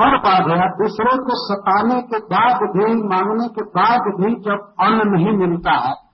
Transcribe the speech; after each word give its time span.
और 0.00 0.18
बाधा 0.18 0.66
दूसरे 0.66 1.04
को 1.04 1.54
सताने 1.54 2.02
के 2.02 2.18
बाद 2.18 2.56
भी, 2.56 3.02
मांगने 3.02 3.48
के 3.48 3.62
बाद 3.62 4.00
भी 4.00 4.34
जब 4.34 4.74
अन्न 4.80 5.08
नहीं 5.08 5.26
मिलता 5.26 5.70
है, 5.70 6.06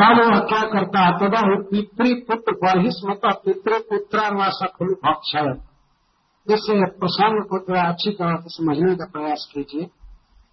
तब 0.00 0.02
वह 0.02 0.40
क्या 0.40 0.62
करता 0.62 1.00
है? 1.00 1.18
तदा 1.18 1.38
ही 1.38 1.56
पितृपुत्र 1.56 2.52
बर्हिस्मत 2.52 3.20
पितृपुत्रानुवा 3.24 4.48
सखुल 4.48 4.88
भक्षय 4.88 5.60
इस 6.54 6.66
प्रसंग 6.70 7.44
को 7.44 7.58
थोड़ा 7.58 7.82
अच्छी 7.82 8.10
तरह 8.10 8.36
से 8.36 8.48
समझने 8.48 8.96
का 8.96 9.04
प्रयास 9.04 9.52
कीजिए। 9.54 9.90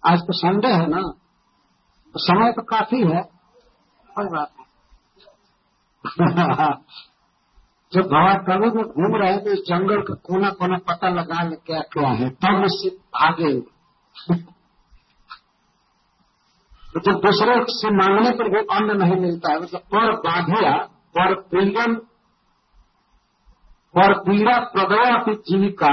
आज 0.06 0.18
तो 0.18 0.32
संडे 0.32 0.68
है 0.68 0.86
ना 0.86 1.12
तो 2.12 2.16
समय 2.16 2.52
तो 2.52 2.62
काफ़ी 2.62 3.00
है। 3.00 3.28
कोई 4.16 4.24
बात 4.24 4.52
नहीं। 4.58 4.66
जब 7.92 8.02
भगवान 8.02 8.38
कभी 8.38 8.68
में 8.76 8.84
घूम 8.84 9.16
रहे 9.16 9.36
तो 9.36 9.52
इस 9.52 9.58
जंगल 9.68 10.00
का 10.02 10.14
कोना 10.26 10.50
कोना 10.50 10.76
पता 10.88 11.08
लगा 11.08 11.42
ले 11.42 11.56
क्या 11.56 11.80
क्या 11.92 12.08
है, 12.10 12.28
तब 12.30 12.64
उससे 12.64 12.88
भागेंगे 12.88 14.36
तो 16.94 17.00
जब 17.00 17.20
दूसरे 17.20 17.54
से 17.68 17.90
मांगने 17.90 18.30
पर 18.30 18.48
भी 18.48 18.60
अन्न 18.76 18.96
नहीं 19.02 19.16
मिलता 19.16 19.52
है। 19.52 19.60
मतलब 19.60 19.80
पर 19.80 20.12
बाधिया, 20.16 20.72
पर 21.14 21.34
प्रियन 21.40 21.94
और 23.94 24.14
पीड़ा 24.20 24.58
प्रदया 24.58 25.18
की 25.18 25.34
जीविका 25.48 25.92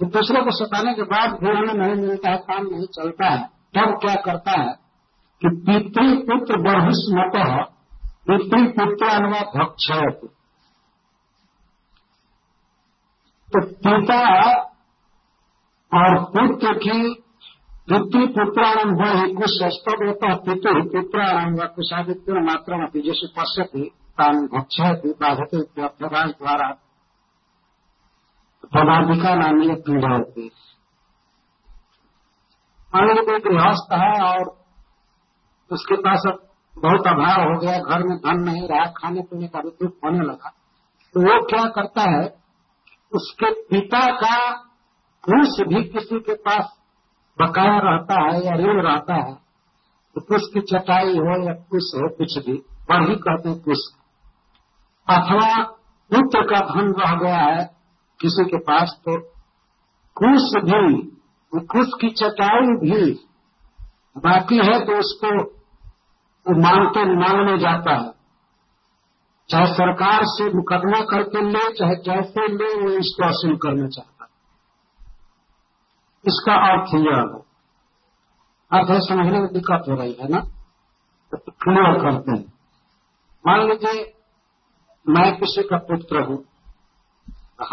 तो 0.00 0.06
दूसरे 0.06 0.42
को 0.42 0.50
सताने 0.50 0.94
के 0.94 1.02
बाद 1.02 1.30
भी 1.30 1.50
अन्न 1.50 1.76
नहीं 1.80 1.94
मिलता 1.96 2.30
है, 2.30 2.36
काम 2.38 2.66
नहीं 2.66 2.86
चलता 2.86 3.28
है। 3.28 3.44
तब 3.76 3.98
क्या 4.00 4.14
करता 4.14 4.60
है 4.60 4.72
कि 5.42 5.48
पितृपुत्र 5.66 6.58
बहिष्मत 6.60 7.36
पितृपुत्र 8.28 9.06
अनवा 9.06 9.40
भक्षय 9.56 10.10
तो 13.52 13.60
पिता 13.82 14.20
और 15.92 16.14
पुत्र 16.30 16.72
की 16.78 16.98
पितृपुत्राणाम 17.90 18.92
ही 19.00 19.34
कुछ 19.34 19.50
सस्तव 19.52 20.00
होता 20.06 20.30
है, 20.30 20.36
पितु 20.36 20.70
पुत्राणाम 20.90 21.52
व 21.54 21.66
कुशादित्य 21.74 22.40
मात्रा 22.42 22.76
में 22.76 22.88
जैसे 22.96 23.26
पश्यति, 23.36 23.84
तान 24.18 24.40
भक्षयति 24.46 25.12
बाधते 25.20 25.60
द्वारा 25.76 26.68
पदाधिका 28.72 29.34
नाम 29.34 29.60
ये 29.62 29.74
पीड़ा 29.82 30.08
होती 30.08 30.42
है। 30.42 30.64
लीजिए 32.92 33.24
कोई 33.24 33.40
गृहस्थ 33.40 33.92
है 33.94 34.10
और 34.24 34.50
उसके 35.70 35.96
पास 35.96 36.26
अब 36.26 36.38
बहुत 36.74 37.06
अभाव 37.06 37.42
हो 37.42 37.58
गया, 37.60 37.78
घर 37.78 38.02
में 38.02 38.16
धन 38.18 38.42
नहीं 38.42 38.66
रहा 38.68 38.84
खाने 38.96 39.22
पीने 39.22 39.48
का 39.48 39.60
भी 39.60 39.70
दुख 39.80 39.92
होने 40.04 40.24
लगा 40.24 40.50
तो 41.14 41.20
वो 41.20 41.34
क्या 41.46 41.64
करता 41.70 42.02
है 42.10 42.24
उसके 43.12 43.50
पिता 43.50 44.00
का 44.16 44.36
कुछ 45.24 45.60
भी 45.68 45.84
किसी 45.84 46.20
के 46.20 46.34
पास 46.34 46.72
बकाया 47.38 47.78
रहता 47.78 48.20
है 48.22 48.44
या 48.46 48.54
ऋण 48.54 48.82
रहता 48.82 49.14
है 49.14 49.34
तो 50.14 50.20
कुछ 50.20 50.42
की 50.54 50.60
चटाई 50.60 51.16
हो 51.18 51.46
या 51.46 51.52
कुछ 51.52 51.82
हो, 51.94 52.08
कुछ 52.08 52.46
भी 52.46 52.52
बढ़ी 52.90 53.14
कहते 53.16 53.48
हैं 53.48 53.60
कुछ 53.60 53.78
अथवा 55.08 55.62
पुत्र 56.10 56.42
का 56.42 56.60
धन 56.66 56.92
रह 56.92 57.14
गया 57.14 57.38
है 57.38 57.64
किसी 58.20 58.44
के 58.44 58.56
पास 58.56 58.96
तो 59.08 59.20
कुछ 60.16 60.64
भी 60.64 61.02
कुछ 61.66 61.88
की 62.00 62.10
चटाई 62.10 62.76
भी 62.84 63.12
बाकी 64.18 64.56
है 64.56 64.78
तो 64.86 64.98
उसको 64.98 65.32
मांगते, 66.46 67.04
मांगने 67.04 67.58
जाता 67.58 67.94
है। 67.94 68.15
चाहे 69.50 69.66
सरकार 69.66 70.20
से 70.24 70.44
मुकदमा 70.44 71.00
करके 71.04 71.42
ले, 71.42 71.72
चाहे 71.74 71.96
जैसे 71.96 72.46
ले, 72.48 72.70
वो 72.82 72.90
इसको 72.90 73.28
वसूल 73.28 73.56
करना 73.56 73.88
चाहता 73.88 74.24
है। 74.24 74.30
इसका 76.24 76.54
अर्थ 76.72 76.94
यह 76.94 77.16
है। 77.16 77.42
अर्थ 78.70 78.90
है 78.90 79.00
समझने 79.00 79.40
में 79.40 79.52
दिक्कत 79.52 79.84
हो 79.88 79.94
रही 79.94 80.16
है 80.20 80.28
ना? 80.28 80.40
तो 81.32 81.38
क्लियर 81.38 81.98
करते 82.02 82.32
हैं। 82.32 82.44
मान 83.44 83.68
लीजिए, 83.68 84.12
मैं 85.06 85.36
किसी 85.36 85.62
का 85.62 85.76
पुत्र 85.76 86.24
हूँ। 86.24 86.44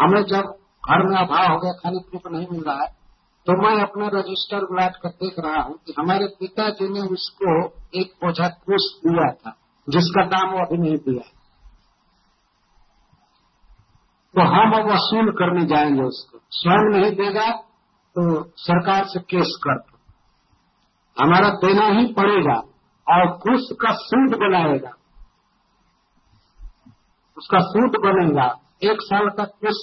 हमें 0.00 0.22
जब 0.22 0.52
घर 0.84 1.02
में 1.02 1.16
अभाव 1.16 1.52
हो 1.52 1.58
गया, 1.58 1.72
खाने 1.72 1.98
पीने 1.98 2.18
को 2.18 2.28
नहीं 2.28 2.46
मिल 2.52 2.62
रहा 2.62 2.82
है 2.82 2.92
तो 3.46 3.52
मैं 3.62 3.82
अपना 3.82 4.06
रजिस्टर 4.14 4.62
उलाट 4.64 4.96
कर 4.96 5.08
देख 5.08 5.34
रहा 5.38 5.62
हूँ 5.62 5.74
कि 5.86 5.94
हमारे 5.98 6.26
पिताजी 6.40 6.88
ने 6.88 7.00
उसको 7.00 7.66
एक 7.94 8.12
बोझा 8.24 8.48
कुश 8.48 8.84
दिया 9.00 9.30
था, 9.32 9.50
जिसका 9.88 10.24
दाम 10.26 10.50
वो 10.50 10.64
अभी 10.66 10.78
नहीं 10.78 10.96
दिया 10.98 11.24
तो 14.36 14.42
हम 14.42 14.72
अब 14.72 14.88
वसूल 14.90 15.30
करने 15.30 15.64
जाएँगे 15.66 16.02
उसको। 16.02 16.38
स्वयं 16.50 16.90
नहीं 16.92 17.10
देगा 17.12 17.50
तो 18.16 18.22
सरकार 18.56 19.04
से 19.04 19.20
केस 19.20 19.58
कर 19.66 19.82
हमारा 21.16 21.48
देना 21.48 21.86
ही 21.98 22.12
पड़ेगा 22.12 22.56
और 23.06 23.26
कुश 23.38 23.66
का 23.72 23.92
सूट 23.92 24.36
बनाएगा। 24.40 24.90
उसका 27.38 27.58
सूट 27.58 27.96
बनेगा। 27.96 28.46
एक 28.82 28.98
साल 29.00 29.28
तक 29.28 29.52
कुछ 29.60 29.76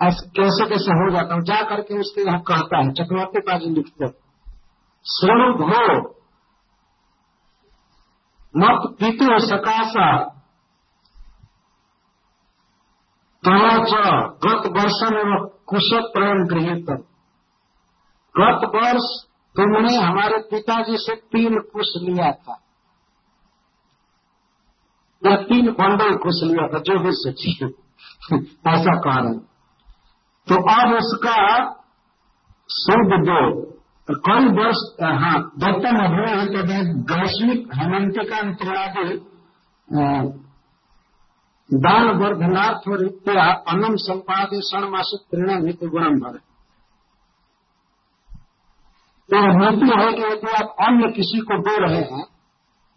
ऐसे 0.00 0.28
कैसे 0.28 0.68
कैसे 0.68 0.92
हो 0.92 1.10
जाता 1.10 1.34
हूँ? 1.34 1.42
जा 1.42 1.62
करके 1.62 1.98
उसके 2.00 2.22
यहाँ 2.22 2.40
कहता 2.40 2.78
है, 2.78 2.92
चक्रवर्ती 2.92 3.40
बाजी 3.40 3.70
लिखते 3.70 4.08
श्रम 5.06 5.52
भो 5.54 5.80
मत 8.54 8.96
पीते 9.00 9.24
हो 9.24 9.38
सकाशा 9.38 10.08
तवाच 13.42 13.92
गत 14.44 14.66
वर्षम 14.74 15.16
एवं 15.18 15.46
कुशल 15.66 16.02
प्रेम 16.08 16.42
गृहित 16.46 16.90
गत 18.34 18.66
वर्ष 18.74 19.08
तुमने 19.56 19.94
हमारे 19.96 20.38
पिताजी 20.50 20.96
से 20.96 21.14
तीन 21.32 21.58
कुश 21.72 21.90
लिया 22.02 22.30
था 22.32 22.58
या 25.22 25.34
तीन 25.42 25.70
बंडल 25.80 26.14
कुश 26.18 26.42
लिया 26.42 26.68
था 26.68 26.78
जो 26.86 26.98
भी 26.98 27.10
सोचिए 27.14 27.68
ऐसा 28.70 28.96
कारण 29.00 29.34
तो 30.48 30.62
अब 30.70 30.94
उसका 30.94 31.36
शुद्ध 32.70 33.20
दो 33.26 33.42
तो 34.08 34.14
कई 34.20 34.48
वर्ष 34.54 34.80
हाँ 35.20 35.36
दत्तन 35.58 35.98
अभ्यय 35.98 36.46
तो 36.46 36.62
वैश्विक 37.10 37.68
हेमंतिका 37.74 38.38
अंतरादि 38.38 39.06
दान 41.72 42.08
वर्धनार्थ 42.16 42.88
रीत्या 43.00 43.44
अनम 43.68 43.94
संपादे 43.96 44.58
क्षण 44.60 44.88
मासिक 44.90 45.20
प्रेरणा 45.30 45.58
नीति 45.58 45.86
गुणम 45.86 46.18
भर 46.20 46.38
तो 49.28 49.40
नीति 49.58 49.86
है 50.00 50.12
कि 50.12 50.22
यदि 50.22 50.50
आप 50.52 50.74
अन्न 50.80 51.10
किसी 51.12 51.38
को 51.40 51.58
दे 51.58 51.76
रहे 51.80 52.02
हैं, 52.02 52.24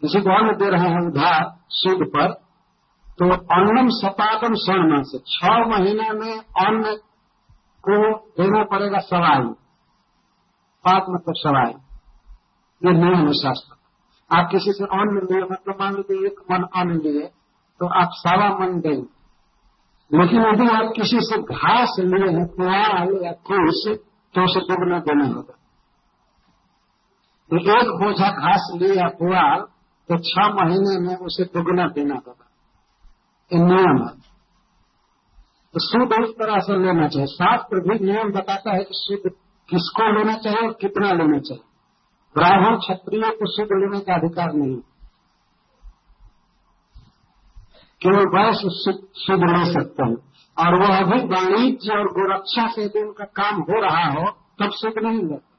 किसी 0.02 0.20
को 0.20 0.30
अन्न 0.30 0.56
दे 0.56 0.68
रहे 0.70 0.88
हैं 0.88 1.00
उधार 1.06 1.44
शुद्ध 1.72 2.06
पर 2.06 2.32
तो 3.18 3.30
अन्नम 3.54 3.88
सपादम 3.90 4.54
स्वर्ण 4.54 5.02
से 5.02 5.18
छह 5.26 5.64
महीने 5.68 6.10
में 6.12 6.34
अन्न 6.38 6.94
को 7.84 7.96
देना 8.38 8.64
पड़ेगा 8.64 8.98
सवाई 8.98 9.48
पाप 10.84 11.06
मतलब 11.10 11.34
सवाई 11.36 11.72
ये 12.82 12.92
नियम 12.92 13.26
है 13.26 13.32
शास्त्र। 13.32 13.74
आप 14.30 14.48
किसी 14.50 14.72
से 14.72 14.84
अन्न 14.84 15.26
लिए 15.32 15.42
मतलब 15.42 15.80
मान 15.80 15.94
लीजिए 15.94 16.26
एक 16.26 16.40
मन 16.52 16.68
अन्न 16.76 17.00
लिए 17.00 17.30
तो 17.80 17.86
आप 17.86 18.08
सवा 18.12 18.48
मन 18.58 18.80
देंगे 18.80 19.16
लेकिन 20.10 20.42
यदि 20.42 20.68
आप 20.76 20.92
किसी 20.96 21.20
से 21.20 21.42
घास 21.42 21.96
लिए 22.00 22.36
हैं 22.36 22.46
पुआल 22.46 23.24
या 23.24 23.32
कुश 23.32 23.98
तो 24.34 24.44
उसे 24.44 24.60
दुगना 24.60 24.98
देना 24.98 25.26
होगा। 25.26 25.54
तो 27.50 27.56
एक 27.56 27.88
बोझा 27.88 28.30
घास 28.30 28.72
लिए 28.76 28.94
या 28.94 29.08
पुआल 29.08 29.60
तो 30.08 30.18
छह 30.18 30.48
महीने 30.48 30.98
में 31.00 31.16
उसे 31.16 31.44
दुगना 31.44 31.86
देना 31.86 32.14
होगा। 32.14 32.48
ये 33.52 33.58
नियम 33.58 34.02
है। 34.02 34.14
तो 35.74 35.80
शुद्ध 35.80 36.24
इस 36.24 36.30
तरह 36.30 36.58
से 36.58 36.78
लेना 36.84 37.08
चाहिए। 37.08 37.26
शास्त्र 37.26 37.80
भी 37.80 38.04
नियम 38.04 38.32
बताता 38.32 38.72
है 38.72 38.84
कि 38.84 38.94
शुद्ध 38.94 39.30
किसको 39.68 40.18
लेना 40.18 40.34
चाहिए 40.36 40.66
और 40.66 40.72
कितना 40.72 41.12
लेना 41.12 41.38
चाहिए। 41.38 41.64
ब्राह्मण 42.34 42.76
क्षत्रिय 42.76 43.20
को 43.20 43.56
शुद्ध 43.56 43.70
लेने 43.72 44.00
का 44.00 44.14
अधिकार 44.14 44.52
नहीं 44.52 44.76
केवल 48.02 48.52
शुद्ध 48.52 49.42
ले 49.42 49.64
सकते। 49.72 50.06
हैं 50.06 50.16
और 50.56 50.74
वह 50.80 50.96
अभी 50.96 51.18
वाणिज्य 51.26 51.92
और 51.92 52.08
गोरक्षा 52.12 52.66
से 52.68 52.84
यदि 52.84 53.00
उनका 53.00 53.24
काम 53.38 53.60
हो 53.60 53.80
रहा 53.80 54.06
हो, 54.10 54.30
तब 54.58 54.70
शुद्ध 54.72 54.94
नहीं 54.98 55.22
लेते 55.22 55.54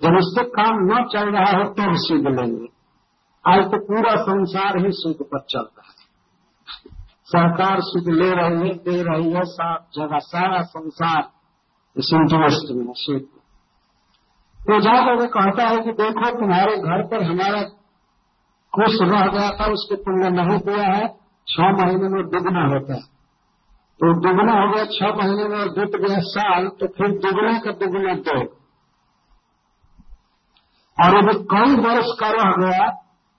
जब 0.00 0.16
उससे 0.16 0.42
काम 0.50 0.80
न 0.82 1.04
चल 1.12 1.30
रहा 1.30 1.52
हो, 1.58 1.64
तब 1.70 1.94
सुध 1.98 2.26
लेंगे 2.30 2.68
आज 3.44 3.64
तो 3.64 3.78
पूरा 3.84 4.14
संसार 4.22 4.78
ही 4.78 4.90
सुख 4.92 5.22
पर 5.26 5.40
चल 5.50 5.66
रहा 5.68 5.88
है। 5.88 6.04
सरकार 7.26 7.80
सुख 7.80 8.08
ले 8.08 8.30
रही 8.30 8.68
है, 8.68 8.74
दे 8.76 9.02
रही 9.02 9.32
है 9.32 9.44
साफ़ 9.44 9.82
जगह, 9.94 10.18
सारा 10.18 10.60
संसार 10.62 11.22
इस 11.96 12.10
इंटरेस्ट 12.14 12.72
में 12.76 12.92
शुद्ध 12.96 13.24
तो 14.60 14.80
जाकर 14.80 15.26
कहता 15.28 15.66
है 15.68 15.76
कि 15.76 15.92
देखो 15.92 16.30
तुम्हारे 16.40 16.76
घर 16.76 17.02
पर 17.06 17.22
हमारा 17.22 17.60
कुछ 18.76 18.96
रह 19.02 19.26
गया 19.28 19.50
था, 19.50 19.66
उसको 19.72 19.96
पुण्य 19.96 20.30
नहीं 20.32 20.58
दिया 20.60 20.86
है, 20.86 21.06
छह 21.46 21.72
महीने 21.74 22.08
में 22.08 22.22
दुगना 22.26 22.64
होता 22.66 22.94
है। 22.94 23.04
तो 24.00 24.12
दुगना 24.20 24.52
हो 24.52 24.68
गया, 24.72 24.84
छह 24.86 25.12
महीने 25.16 25.44
में 25.44 25.58
और 25.58 25.68
बीत 25.70 25.96
गया 25.96 26.18
साल 26.26 26.68
तो 26.80 26.86
फिर 26.88 27.18
दुगना 27.18 27.58
का 27.58 27.72
दुगना 27.80 28.14
दो। 28.26 28.38
और 30.96 31.16
यदि 31.16 31.34
कई 31.50 31.76
वर्ष 31.82 32.10
का 32.20 32.28
रह 32.30 32.54
गया 32.58 32.88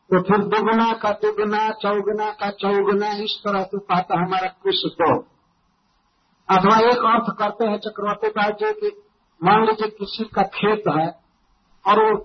तो 0.09 0.19
फिर 0.21 0.43
दुगना 0.45 0.91
का 0.93 1.11
दुगना, 1.21 1.69
चौगुना 1.73 2.29
का 2.31 2.49
चौगुना, 2.51 3.07
इस 3.23 3.33
तरह 3.45 3.63
से 3.63 3.77
पाता 3.77 4.19
हमारा 4.19 4.47
कुछ 4.63 4.85
दो। 4.93 5.15
अथवा 6.49 6.77
एक 6.81 7.05
अर्थ 7.05 7.31
करते 7.39 7.65
हैं 7.65 7.77
चक्रवर्ती 7.77 8.27
दास 8.29 8.53
जी 8.53 8.71
की, 8.73 8.91
मान 9.41 9.65
लीजिए 9.65 9.89
किसी 9.89 10.23
का 10.35 10.43
खेत 10.53 10.83
है, 10.89 11.07
और 11.85 12.03
वो 12.03 12.15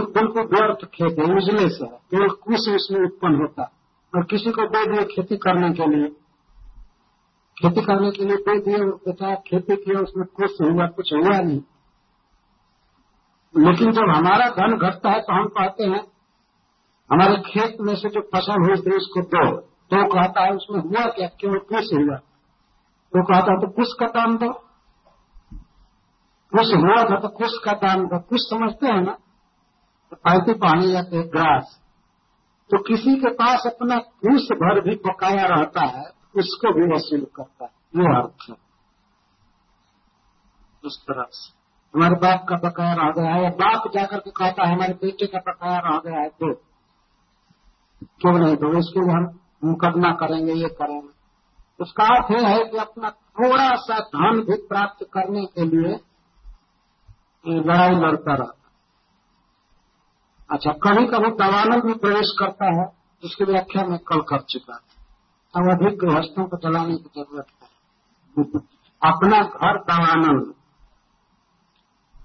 बिल्कुल 0.00 0.42
व्यर्थ 0.42 0.84
खेत 0.84 1.18
है 1.18 1.36
उजले 1.36 1.68
से 1.68 1.84
है 1.84 1.98
केवल 2.10 2.28
कुछ 2.28 2.54
उसमें 2.54 3.06
उत्पन्न 3.06 3.34
होता। 3.34 3.72
और 4.16 4.24
किसी 4.24 4.50
को 4.50 4.66
दे 4.66 4.92
दिए 4.92 5.04
खेती 5.04 5.36
करने 5.36 5.72
के 5.72 5.86
लिए। 5.86 6.08
खेती 7.58 7.82
करने 7.82 8.10
के 8.10 8.24
लिए 8.24 8.36
दे 8.36 8.60
दिए 8.60 8.78
बेटा 8.78 9.34
खेती 9.34 9.76
किया, 9.76 10.00
उसमें 10.00 10.26
कुछ 10.26 10.62
हुआ 10.62 10.86
कुछ 10.86 11.14
हुआ 11.14 11.38
नहीं। 11.40 11.60
लेकिन 13.58 13.92
जब 13.92 14.02
हमारा 14.02 14.48
धन 14.48 14.76
घटता 14.76 15.10
है 15.10 15.20
तो 15.20 15.32
हम 15.32 15.46
कहते 15.48 15.84
हैं, 15.84 16.04
हमारे 17.12 17.36
खेत 17.36 17.76
में 17.80 17.94
से 17.94 18.08
जो 18.08 18.20
फ़सल 18.20 18.62
हुई 18.62 18.76
थी, 18.76 18.96
उसको 18.96 19.20
दो। 19.20 19.56
तो 19.60 20.06
कहता 20.06 20.40
है, 20.40 20.50
उसमें 20.50 20.80
हुआ 20.80 21.04
क्या? 21.04 21.28
केवल 21.28 21.58
कुछ 21.58 21.94
हुआ। 21.94 22.16
तो 23.14 23.24
कहता 23.24 23.52
है 23.52 23.60
तो 23.60 23.70
कुछ 23.70 23.88
का 24.00 24.06
दाम 24.06 24.38
दो। 24.38 24.52
कुछ 26.52 26.74
हुआ 26.74 27.10
था 27.10 27.20
तो 27.20 27.28
कुछ 27.28 27.50
का 27.64 27.72
दाम 27.72 28.04
दो। 28.04 28.18
कुछ 28.20 28.40
समझते 28.40 28.86
हैं 28.86 29.00
ना? 29.00 29.18
तो 30.10 30.16
पालती 30.16 30.52
पानी 30.52 30.92
जाते 30.92 31.16
हैं 31.16 31.28
ग्रास 31.28 31.80
तो 32.70 32.82
किसी 32.82 33.16
के 33.16 33.30
पास 33.30 33.62
अपना 33.66 33.98
कुछ 33.98 34.42
भर 34.42 34.80
भी 34.80 34.94
पकाया 34.94 35.46
रहता 35.46 35.84
है, 35.84 36.02
उसको 36.36 36.72
भी 36.72 36.94
वसूल 36.94 37.26
करता 37.36 37.64
है। 37.64 37.70
ये 37.96 38.16
अर्थ 38.16 38.50
है। 38.50 38.56
उस 40.84 41.02
तरह 41.02 41.26
से। 41.30 41.52
हमारे 41.94 42.14
बाप 42.14 42.46
का 42.48 42.56
बकाया 42.56 42.94
रह 42.94 43.10
गया 43.10 43.34
है। 43.34 43.44
या 43.44 43.50
बाप 43.50 43.90
जाकर 43.94 44.18
के 44.18 44.30
कहता 44.30 44.66
है, 44.66 44.74
हमारे 44.74 44.94
बेटे 44.94 45.26
का 45.26 45.38
बकाया 45.38 45.78
रह 45.78 45.98
गया 45.98 46.20
है। 46.20 46.28
तो 46.28 46.54
क्यों 48.04 48.32
नहीं 48.32 48.56
तो 48.56 48.78
इसके 48.78 49.00
लिए 49.00 49.12
हम 49.12 49.40
मुकदमा 49.64 50.10
करेंगे, 50.10 50.52
ये 50.52 50.68
करेंगे। 50.68 51.08
उसका 51.80 52.04
अर्थ 52.04 52.30
यह 52.30 52.48
है 52.48 52.64
कि 52.64 52.76
अपना 52.76 53.10
थोड़ा 53.10 53.74
सा 53.74 53.98
धन 53.98 54.40
भी 54.40 54.66
प्राप्त 54.68 55.06
करने 55.12 55.46
के 55.46 55.64
लिए 55.64 56.00
लड़ाई 57.48 57.90
लड़ता 57.90 58.34
रहता 58.34 58.63
अच्छा 60.50 60.72
कभी 60.82 61.06
कभी 61.06 61.30
दवानल 61.36 61.80
भी 61.80 61.94
प्रवेश 62.00 62.32
करता 62.38 62.66
है 62.72 62.86
जिसकी 63.22 63.44
व्याख्या 63.44 63.84
में 63.84 63.98
कल 64.08 64.20
कर 64.28 64.40
चुका 64.48 64.74
अब 65.54 65.70
अधिक 65.70 65.98
गृहस्थों 65.98 66.44
को 66.44 66.56
चलाने 66.56 66.96
की 66.96 67.10
ज़रूरत 67.16 67.46
है। 67.52 67.68
अपना 69.02 69.38
घर 69.40 69.78
दवानल 69.84 70.38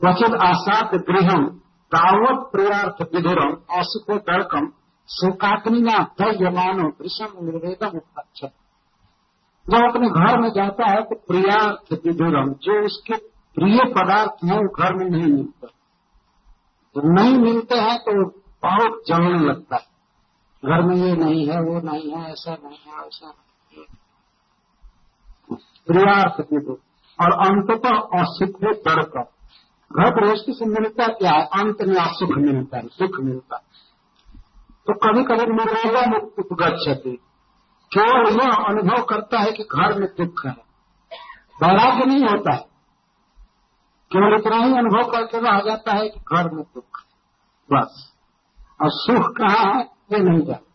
क्वचित 0.01 0.33
आसाद 0.43 0.95
गृहम 1.07 1.45
तावत 1.91 2.49
प्रियार्थ 2.51 3.01
विधुरम 3.13 3.53
असुको 3.79 4.17
दड़कम 4.27 4.67
सुकाग्निना 5.09 5.97
दयमानो 6.21 6.87
वृषम 6.99 7.31
निर्वेदम 7.45 7.99
अच्छा 8.17 8.47
जब 9.65 9.81
अपने 9.85 10.07
घर 10.09 10.39
में 10.39 10.49
जाता 10.49 10.91
है 10.91 11.01
तो 11.03 11.15
प्रियार्थ 11.27 11.93
विधुरम 12.05 12.53
जो 12.63 12.73
उसके 12.85 13.15
प्रिय 13.57 13.79
पदार्थ 13.93 14.43
हैं, 14.45 14.57
वो 14.57 14.67
घर 14.75 14.93
में 14.93 15.07
नहीं 15.07 15.31
मिलते। 15.33 15.58
नहीं 17.05 17.37
मिलते 17.37 17.75
हैं 17.75 17.97
तो 17.99 18.29
बहुत 18.63 19.03
जलने 19.07 19.45
लगता 19.45 19.75
है। 19.75 19.99
घर 20.65 20.81
में 20.81 20.95
ये 20.95 21.15
नहीं 21.15 21.47
है, 21.49 21.59
वो 21.59 21.81
नहीं 21.81 22.11
है, 22.11 22.31
ऐसा 22.31 22.57
नहीं 22.63 22.77
है 22.87 23.07
ऐसा 23.07 23.27
नहीं 23.27 23.81
है। 23.81 23.85
प्रियार्थ 25.87 26.53
विधुर 26.53 26.81
और 27.21 27.31
अंततः 27.31 28.19
असुख 28.19 28.61
दड़कम 28.63 29.23
घर 29.91 30.15
गृहस्थी 30.15 30.53
से 30.53 30.65
मिलता 30.65 31.07
क्या 31.07 31.31
है? 31.31 31.45
अंत 31.45 31.81
में 31.81 31.95
असुख 31.95 32.29
मिलता 32.29 32.77
है, 32.77 32.87
सुख 32.87 33.19
मिलता 33.19 33.55
है। 33.55 33.61
तो 34.87 34.93
कभी 34.93 35.23
कभी 35.23 35.53
निर्वेगा 35.53 36.01
में 36.01 36.19
उपगछती 36.19 37.19
केवल 37.91 38.41
यह 38.41 38.55
अनुभव 38.55 39.03
करता 39.03 39.39
है 39.39 39.51
कि 39.51 39.63
घर 39.63 39.99
में 39.99 40.09
दुख 40.09 40.45
है। 40.45 40.51
वैराग्य 41.63 42.05
नहीं 42.05 42.23
होता 42.23 42.55
है। 42.55 42.68
केवल 44.13 44.39
इतना 44.39 44.55
ही 44.55 44.77
अनुभव 44.77 45.11
करके 45.11 45.37
रह 45.37 45.59
जाता 45.59 45.93
है 45.93 46.09
कि 46.09 46.19
घर 46.19 46.51
में 46.51 46.63
दुख 46.63 46.99
है। 46.99 47.09
बस। 47.71 48.13
और 48.81 48.89
सुख 48.89 49.35
कहाँ 49.37 49.73
है? 49.73 49.81
ये 49.81 50.19
नहीं 50.19 50.47
जानता। 50.47 50.65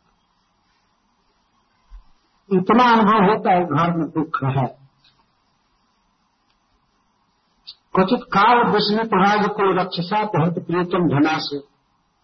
इतना 2.52 2.92
अनुभव 2.92 3.12
होता 3.12 3.52
है 3.52 3.64
घर 3.64 3.96
में 3.96 4.08
दुख 4.08 4.44
है। 4.44 4.84
क्वचित 7.94 8.20
काल 8.22 8.70
विस्मित 8.70 9.06
राज 9.06 9.46
को 9.46 9.82
रक्षसा 9.82 10.25
बहुत 10.25 10.66
प्रियतम 10.66 11.08
धना 11.08 11.38
से 11.38 11.58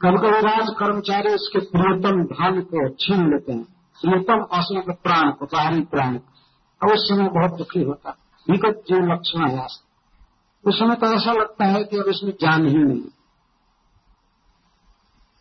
कभी 0.02 0.18
कभी 0.18 0.40
राज 0.40 0.66
कर्मचारी 0.78 1.34
उसके 1.34 1.58
प्रियतम 1.58 2.24
धन 2.24 2.60
को 2.60 2.88
छीन 2.88 3.30
लेते 3.30 3.52
हैं। 3.52 3.64
प्रियतम 4.00 4.42
असम 4.52 4.92
प्राण 4.92 5.30
को 5.30 5.46
बाहरी 5.46 5.80
प्राण। 5.80 6.18
और 6.82 6.94
उस 6.94 7.08
समय 7.08 7.28
बहुत 7.28 7.58
दुखी 7.58 7.82
होता। 7.82 8.10
है 8.10 8.16
विगत 8.50 8.82
जो 8.88 9.14
लक्षण 9.14 9.48
है 9.48 9.89
उस 10.66 10.78
समय 10.78 10.94
तो 10.94 11.14
ऐसा 11.14 11.32
लगता 11.32 11.64
है 11.64 11.84
कि 11.84 11.96
अब 11.96 12.08
इसमें 12.08 12.32
जान 12.32 12.66
ही 12.66 12.76
नहीं। 12.76 13.02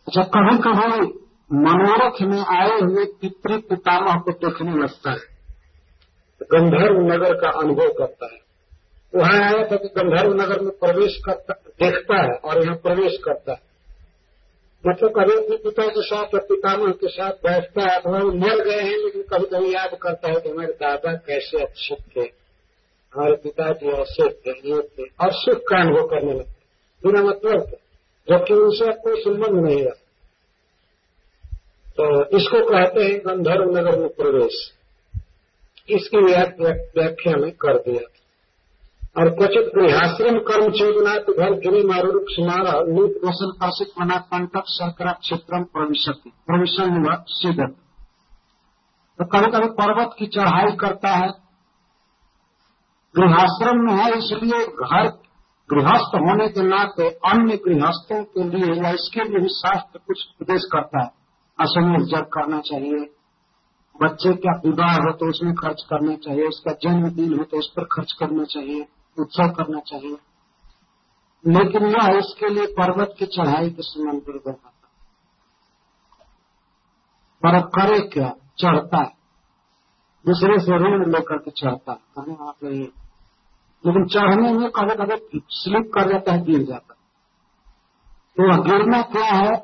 अच्छा 0.08 0.22
कभी 0.22 0.58
कभी 0.58 1.06
मनोरथ 1.54 2.22
में 2.22 2.44
आए 2.58 2.80
हुए 2.80 3.04
पितृ 3.04 3.58
पितामह 3.58 4.14
को 4.14 4.32
देखने 4.32 4.82
लगता 4.82 5.10
है। 5.10 5.40
गंधर्व 6.52 7.00
नगर 7.00 7.34
का 7.34 7.50
अनुभव 7.60 7.88
करता 7.88 8.34
है। 8.34 8.40
वहाँ 9.14 9.40
आया 9.40 9.64
था 9.64 9.76
कि 9.76 9.88
गंधर्व 9.88 10.34
नगर 10.34 10.60
में 10.60 10.70
प्रवेश 10.70 11.18
करता, 11.26 11.54
देखता 11.54 12.22
है 12.22 12.30
और 12.30 12.62
यहाँ 12.62 12.76
प्रवेश 12.76 13.18
करता 13.24 13.52
है। 13.52 13.62
मतलब 14.86 15.10
कभी 15.10 15.32
अपने 15.32 15.56
पिता 15.56 15.86
के 15.86 16.02
साथ 16.02 16.34
और 16.34 16.40
पितामह 16.40 16.92
के 16.92 17.08
साथ 17.08 17.30
बैठता 17.30 17.82
है 17.82 18.00
अथवा 18.00 18.18
वो 18.18 18.32
मर 18.32 18.64
गए 18.64 18.80
हैं, 18.80 18.96
लेकिन 18.96 19.22
कभी 19.22 19.44
कभी 19.44 19.74
याद 19.74 19.98
करता 20.02 20.28
है 20.28 20.40
कि 20.40 20.48
हमारे 20.48 20.72
दादा 20.72 21.12
कैसे 21.12 21.62
अच्छे 21.62 21.94
थे। 21.94 22.39
हमारे 23.14 23.36
पिताजी 23.36 23.88
ऐसे 23.92 24.28
थे 24.28 24.52
ये 24.70 24.80
थे 24.88 25.04
और 25.24 25.32
सुख 25.32 25.62
का 25.70 25.80
अनुभव 25.80 26.06
करने 26.06 26.34
लगते 26.34 27.08
बिना 27.08 27.22
मतलब 27.22 27.66
थे 27.68 27.78
जबकि 28.28 28.54
उनसे 28.54 28.92
कोई 29.02 29.20
संबंध 29.22 29.64
नहीं 29.66 29.82
रहा। 29.84 29.94
तो 31.96 32.38
इसको 32.38 32.60
कहते 32.68 33.02
हैं 33.02 33.18
गंधर्व 33.18 33.70
नगर 33.70 33.98
में 33.98 34.08
प्रवेश। 34.08 34.60
इसकी 35.88 36.24
व्याख्या 36.24 37.36
में 37.36 37.50
कर 37.56 37.78
दिया 37.78 38.00
और 39.16 39.28
क्वचित 39.30 39.70
गृहाश्रम 39.74 40.38
कर्म 40.38 40.70
चेतनाथ 40.70 41.30
घर 41.34 41.54
गिरी 41.60 41.82
मारूप 41.82 42.26
सुमारा 42.28 42.72
नीत 42.88 43.16
वसन 43.24 43.52
पासित 43.60 44.00
मना 44.00 44.16
कंटक 44.32 44.68
शर्करा 44.68 45.12
क्षेत्रम 45.12 45.64
प्रविशन 45.72 47.14
सिद्धत 47.30 47.74
तो 49.18 49.24
कभी 49.24 49.50
कभी 49.50 49.68
पर्वत 49.80 50.14
की 50.18 50.26
चढ़ाई 50.26 50.76
करता 50.76 51.08
है 51.08 51.30
गृहाश्रम 53.16 53.78
में 53.80 53.94
है, 53.94 54.18
इसलिए 54.18 54.66
घर 54.66 55.08
गृहस्थ 55.70 56.14
होने 56.14 56.48
के 56.48 56.62
नाते 56.62 57.08
अन्य 57.08 57.56
गृहस्थों 57.56 58.24
के 58.24 58.44
लिए 58.44 58.82
या 58.82 58.90
इसके 58.90 59.24
लिए 59.24 59.40
भी 59.40 59.48
शास्त्र 59.48 59.98
कुछ 59.98 60.28
उपदेश 60.40 60.62
करता 60.72 61.02
है। 61.02 61.10
असमय 61.60 62.04
जब 62.04 62.24
करना 62.24 62.60
चाहिए। 62.60 63.14
बच्चे 64.02 64.32
का 64.34 64.56
विवाह 64.64 64.94
हो 64.94 65.12
तो 65.12 65.28
उसमें 65.28 65.54
खर्च 65.54 65.82
करना 65.90 66.16
चाहिए, 66.16 66.46
उसका 66.46 66.72
जन्मदिन 66.72 67.38
हो 67.38 67.44
तो 67.44 67.58
उस 67.58 67.72
पर 67.76 67.84
खर्च 67.84 68.12
करना 68.12 68.44
चाहिए, 68.44 68.86
उत्सव 69.18 69.48
करना 69.48 69.80
चाहिए। 69.80 70.16
लेकिन 71.46 71.86
यह 71.86 72.18
इसके 72.18 72.48
लिए 72.48 72.66
पर्वत 72.66 73.14
की 73.18 73.26
चढ़ाई 73.26 73.70
के 73.70 73.82
समान 73.82 74.18
दुर्गम 74.18 74.52
पर 77.42 77.60
करे 77.60 78.00
क्या? 78.00 78.28
चढ़ता 78.58 78.98
है। 78.98 79.19
दूसरे 80.24 80.58
से 80.60 80.78
ऋण 80.78 81.04
लेकर 81.12 81.38
के 81.38 81.50
चढ़ता 81.52 81.92
है। 81.92 82.24
वहाँ 82.24 82.52
पे 82.60 82.68
लेकिन 83.84 84.06
चढ़ने 84.08 84.52
में 84.52 84.70
कभी 84.70 84.94
कभी 84.96 85.40
स्लिप 85.52 85.90
कर 85.94 86.08
जाता 86.08 86.32
है। 86.32 86.42
गिर 86.44 86.62
जाता 86.64 86.94
तो 88.36 88.62
गिरना 88.62 89.00
क्या 89.12 89.24
है? 89.26 89.56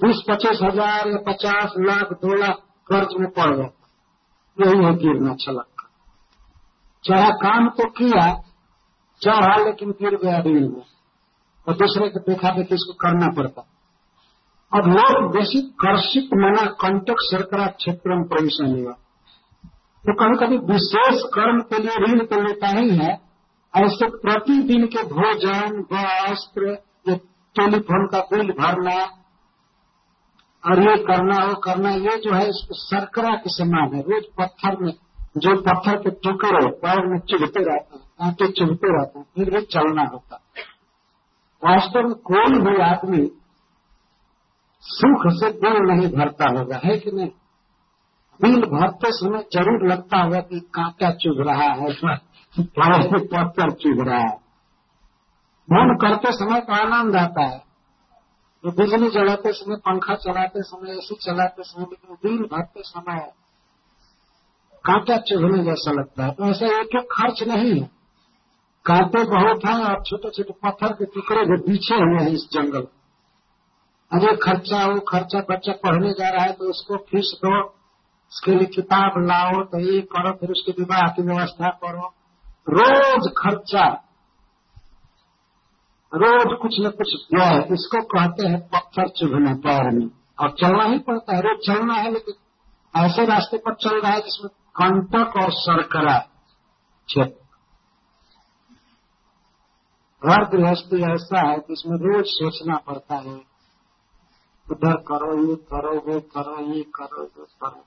बीस 0.00 0.22
पच्चीस 0.28 0.60
हज़ार 0.62 1.08
या 1.08 1.18
पचास 1.26 1.74
लाख 1.80 2.12
दो 2.20 2.34
लाख 2.36 2.62
कर्ज 2.86 3.14
में 3.20 3.30
पड़ 3.32 3.54
जाता 3.56 3.82
यही 4.58 4.84
है 4.84 4.94
गिरना 4.96 5.34
छलक 5.36 5.66
का। 5.72 5.88
चाहे 7.04 7.30
काम 7.38 7.68
तो 7.70 7.88
किया, 7.90 8.24
चढ़ा 9.22 9.56
लेकिन 9.56 9.90
गिर 9.92 10.16
गया 10.16 10.38
रील 10.40 10.68
में। 10.68 10.82
और 11.66 11.76
दूसरे 11.76 12.08
को 12.08 12.20
देखा 12.22 12.50
देखी 12.50 12.74
इसको 12.74 12.92
करना 13.00 13.28
पड़ता 13.32 13.66
अब 14.72 14.86
लोग 14.88 15.30
बेसी 15.32 15.60
कर्षित 15.80 16.34
मना 16.36 16.64
कंटक 16.80 17.20
सरकरा 17.22 17.66
क्षेत्र 17.74 18.16
में 18.16 18.26
प्रवेशन 18.28 18.78
हुआ। 18.78 18.94
तो 20.04 20.14
कभी 20.14 20.36
कभी 20.36 20.56
विशेष 20.72 21.22
कर्म 21.34 21.60
के 21.60 21.78
लिए 21.82 21.96
ऋण 21.96 22.24
तो 22.24 22.40
लेता 22.40 22.68
ही 22.68 22.96
है 22.96 23.12
ऐसे 23.74 24.08
प्रतिदिन 24.08 24.86
के 24.86 25.02
भोजन, 25.02 25.78
वस्त्र 25.92 26.74
टेलीफोन 27.56 28.06
का 28.06 28.18
बिल 28.32 28.50
भरना, 28.52 28.96
और 30.62 30.82
ये 30.82 30.96
करना, 30.96 31.44
वो 31.44 31.54
करना, 31.54 31.90
ये 31.90 32.16
जो 32.16 32.34
है 32.34 32.48
इसको 32.48 32.74
सरकरा 32.74 33.30
के 33.36 33.50
समान 33.50 33.94
है। 33.94 34.02
रोज 34.02 34.24
पत्थर 34.38 34.76
में, 34.80 34.92
जो 35.36 35.56
पत्थर 35.60 35.96
के 35.96 36.10
टुकड़े 36.10 36.70
पैर 36.76 37.06
में 37.06 37.18
चुभते 37.20 37.64
रहते 37.64 37.96
हैं 37.96 38.04
कांटे 38.18 38.48
चुभते 38.48 38.92
रहते 38.98 39.18
हैं, 39.18 39.26
फिर 39.34 39.50
भी 39.50 39.60
चलना 39.66 40.02
होता 40.02 40.40
वास्तव 41.62 42.08
में 42.08 42.14
कोई 42.24 42.60
भी 42.60 42.82
आदमी 42.82 43.26
सुख 44.84 45.22
से 45.32 45.50
दिल 45.50 45.80
नहीं 45.82 46.08
भरता 46.08 46.50
होगा, 46.58 46.80
है 46.84 46.98
कि 46.98 47.10
नहीं? 47.10 47.30
दिल 48.40 48.60
भरते 48.68 49.10
समय 49.12 49.44
ज़रूर 49.52 49.86
लगता 49.88 50.22
होगा 50.22 50.40
कि 50.40 50.60
कांटा 50.74 51.10
चुभ 51.16 51.40
रहा 51.40 51.68
है 51.72 51.92
पत्थर 52.54 53.70
चुभ 53.74 54.00
रहा 54.08 54.18
है। 54.18 54.32
मन 55.68 55.94
करते 56.00 56.32
समय 56.32 56.60
तो 56.60 56.72
आनंद 56.74 57.16
आता 57.16 57.44
है। 57.44 57.58
तो 58.64 58.70
बिजली 58.72 59.08
जलाते 59.10 59.52
समय, 59.52 59.76
पंखा 59.76 60.14
चलाते 60.16 60.62
समय, 60.62 60.90
एसी 60.90 61.14
चलाते 61.14 61.62
समय, 61.62 61.86
लेकिन 61.90 62.16
दिल 62.22 62.44
भरते 62.46 62.82
समय 62.82 63.20
कांटा 64.84 65.16
चुभने 65.22 65.62
जैसा 65.64 65.92
लगता 65.92 66.24
है। 66.24 66.30
तो 66.30 66.44
ऐसा 66.44 66.66
एक 66.80 66.96
एक 66.96 67.06
खर्च 67.12 67.42
नहीं 67.42 67.72
है। 67.80 67.88
कांटे 68.86 69.22
बहुत 69.24 69.64
हैं 69.64 69.78
और 69.84 70.02
छोटे 70.02 70.30
छोटे 70.30 70.54
पत्थर 70.64 70.92
के 70.92 71.04
टुकड़े 71.04 71.44
जो 71.44 71.56
पीछे 71.62 71.94
हुए 71.94 72.22
हैं 72.22 72.30
इस 72.30 72.48
जंगल 72.52 72.86
अरे 74.10 74.34
खर्चा, 74.36 74.86
वो 74.86 75.00
खर्चा 75.00 75.40
बच्चा 75.50 75.72
पढ़ने 75.84 76.10
जा 76.12 76.28
रहा 76.28 76.44
है 76.44 76.52
तो 76.52 76.64
उसको 76.64 76.96
फ़ीस 77.10 77.32
दो। 77.44 77.62
उसके 78.34 78.50
लिए 78.50 78.66
किताब 78.66 79.18
लाओ 79.18 79.62
तो 79.64 79.80
ये 79.80 80.00
करो 80.12 80.32
फिर 80.32 80.50
उसके 80.50 80.72
विवाह 80.72 81.08
की 81.08 81.22
व्यवस्था 81.22 81.68
करो। 81.84 82.08
रोज 82.70 83.28
खर्चा। 83.38 83.84
रोज 86.12 86.58
कुछ 86.62 86.80
न 86.80 86.90
कुछ 86.90 87.14
व्यय 87.34 87.58
इसको 87.72 88.02
कहते 88.04 88.48
हैं 88.48 88.60
पत्थर 88.68 89.08
चुभना 89.08 89.54
पैर 89.54 89.90
में। 89.90 90.10
और 90.40 90.50
चलना 90.50 90.84
ही 90.84 90.98
पड़ता 90.98 91.36
है, 91.36 91.40
रोज 91.40 91.58
चलना 91.66 91.94
है, 91.94 92.10
लेकिन 92.12 92.34
ऐसे 92.94 93.24
रास्ते 93.26 93.58
पर 93.58 93.74
चल 93.74 94.00
रहा 94.00 94.12
है 94.12 94.20
जिसमें 94.20 94.50
कंटक 94.74 95.36
और 95.36 95.50
सरकरा 95.52 96.18
क्षेत्र 96.18 97.42
घर 100.22 100.44
गृहस्थी 100.44 101.02
ऐसा 101.04 101.48
है 101.48 101.58
कि 101.58 101.72
इसमें 101.72 101.96
रोज 101.98 102.24
सोचना 102.26 102.76
पड़ता 102.76 103.14
है। 103.14 103.34
उधर 104.66 104.94
करो, 105.08 105.48
ये 105.48 105.56
करो, 105.72 105.92
वो 106.00 106.20
करो, 106.20 106.72
ये 106.72 106.82
करो 106.94 107.22
वो 107.22 107.46
करो। 107.62 107.84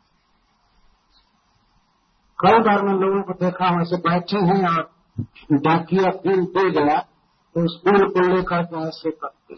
कई 2.39 2.59
बार 2.59 2.81
मैं 2.81 2.93
लोगों 2.93 3.21
को 3.23 3.33
देखा 3.33 3.67
हूँ 3.67 3.81
ऐसे 3.81 3.97
बैठे 3.97 4.37
हैं 4.37 4.69
और 4.69 4.91
डाकिया 5.53 6.09
बिल 6.09 6.45
दे 6.45 6.69
गया 6.71 6.99
तो 7.55 7.65
उस 7.65 7.81
बिल 7.85 8.03
को 8.09 8.35
लेकर 8.35 8.63
के 8.63 8.87
ऐसे 8.87 9.11
करते 9.11 9.55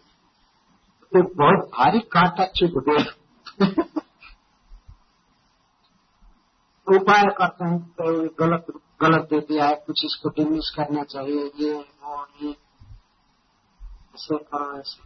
तो 1.12 1.22
बहुत 1.22 1.68
भारी 1.68 1.98
कांटा 1.98 2.44
चुप 2.46 2.84
गया। 2.88 3.04
उपाय 6.96 7.22
करते 7.38 7.64
हैं 7.64 7.78
तो 7.82 8.28
गलत 8.44 8.66
गलत 9.02 9.28
दे 9.30 9.40
दिया 9.40 9.66
है, 9.66 9.74
कुछ 9.86 10.04
इसको 10.04 10.28
डिमिश 10.28 10.70
करना 10.76 11.02
चाहिए, 11.02 11.50
ये, 11.58 11.72
वो, 11.72 12.26
ये। 12.42 12.50
ऐसे 14.14 14.38
करो, 14.38 14.78
ऐसे। 14.78 15.02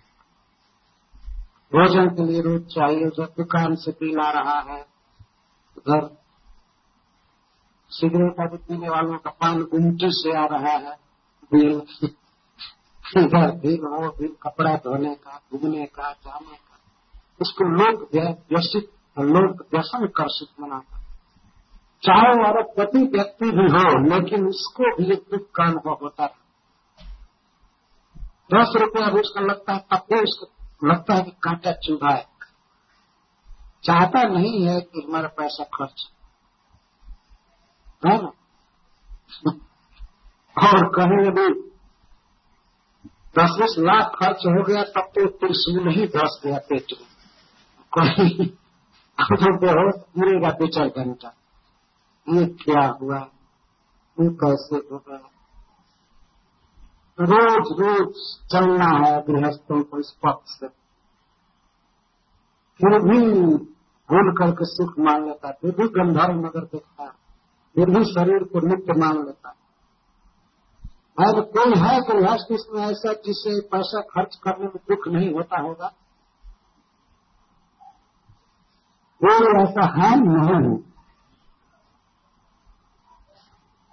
भोजन 1.73 2.09
के 2.09 2.25
लिए 2.25 2.41
रोज 2.43 2.75
चाहिए 2.75 3.11
जब 3.11 3.25
दुकान 3.25 3.75
से 3.75 3.91
बिल 3.91 4.21
आ 4.21 4.31
रहा 4.31 4.61
है। 4.61 4.94
उधर 5.87 6.09
सिगरेट 7.93 8.41
आदि 8.41 8.57
पीने 8.57 8.89
वालों 8.89 9.19
का 9.19 9.31
पान 9.31 9.63
गुमटी 9.63 10.09
से 10.11 10.37
आ 10.39 10.45
रहा 10.47 10.73
है। 10.73 10.97
बिल 11.53 11.83
इधर 13.17 13.51
बिल 13.53 13.81
वो 13.81 14.09
बिल 14.11 14.37
कपड़ा 14.43 14.75
धोने 14.77 15.15
का, 15.15 15.41
घूमने 15.53 15.87
का, 15.87 16.13
जाने 16.13 16.57
का। 16.57 16.79
उसको 17.41 17.65
लोग 17.65 18.09
व्यसित 18.53 18.91
लोग 19.19 19.67
व्यसन 19.73 20.07
कर्षित 20.07 20.61
मनाता 20.61 21.03
चाहे 22.03 22.33
और 22.47 22.63
पति 22.63 22.99
व्यक्ति 22.99 23.51
भी 23.51 23.67
हो, 23.67 24.15
लेकिन 24.15 24.47
उसको 24.47 24.97
भी 24.97 25.13
एक 25.13 25.25
दुख 25.31 25.47
का 25.55 25.65
अनुभव 25.65 25.99
होता 26.03 26.25
है। 26.25 26.45
दस 28.55 28.73
रुपया 28.81 29.11
भी 29.11 29.21
उसका 29.21 29.41
लगता 29.41 29.73
है, 29.73 29.79
तब 29.79 30.07
भी 30.13 30.21
उसको 30.21 30.47
लगता 30.89 31.15
है 31.15 31.23
कि 31.23 31.31
कांटा 31.31 31.73
चुभा 31.73 32.11
है। 32.11 32.34
चाहता 33.85 34.23
नहीं 34.23 34.67
है 34.67 34.81
कि 34.81 35.07
हमारा 35.09 35.29
पैसा 35.29 35.65
खर्च 35.65 36.11
है। 38.07 38.23
ना? 38.23 38.33
और 40.69 40.89
कहीं 40.89 41.31
भी 41.31 41.71
दस 43.39 43.51
बीस 43.61 43.75
लाख 43.79 44.17
खर्च 44.19 44.37
हो 44.37 44.63
गया, 44.65 44.83
तब 44.83 45.01
तो 45.01 45.27
त्रिशूल 45.27 45.89
ही 45.89 46.07
धस 46.07 46.41
गया 46.45 46.59
पेट 46.59 46.87
में। 46.93 47.09
कहीं 47.99 48.47
तो 49.19 49.59
बेहोश 49.59 49.95
गिरेगा 50.19 50.51
दो 50.51 50.67
चार 50.67 50.89
घंटा। 50.89 51.35
ये 52.29 52.47
क्या 52.47 52.99
हुआ? 53.03 53.19
ये 54.21 54.29
कैसे 54.29 54.77
होगा? 54.77 55.31
रोज 57.21 57.81
रोज 57.81 58.15
चलना 58.53 59.07
है 59.07 59.23
गृहस्थों 59.23 59.83
को 59.83 59.99
इस 59.99 60.11
पक्ष 60.11 60.61
से। 60.61 60.69
फिर 62.81 62.99
भी 62.99 63.55
भूल 64.11 64.33
करके 64.33 64.65
सुख 64.65 64.95
मान 64.99 65.27
लेता 65.27 65.49
है 65.49 65.55
फिर 65.55 65.71
भी 65.71 65.89
गंधर्व 65.89 66.35
नगर 66.41 66.65
देखता 66.65 67.05
फिर 67.77 67.91
भी 67.91 68.05
शरीर 68.05 68.45
को 68.45 68.67
नित्य 68.67 68.93
मान 69.01 69.17
लेता। 69.27 69.55
है 71.21 71.29
अब 71.29 71.45
कोई 71.45 71.81
है 71.81 72.01
गृहस्थ 72.01 72.53
इसमें 72.53 72.83
ऐसा 72.83 73.13
जिससे 73.13 73.61
पैसा 73.61 74.01
खर्च 74.01 74.37
करने 74.45 74.65
में 74.65 74.77
दुख 74.77 75.09
नहीं 75.09 75.35
होता 75.35 75.61
होगा? 75.61 75.89
कोई 79.23 79.63
ऐसा 79.63 79.87
है 79.87 80.11
नहीं 80.21 80.79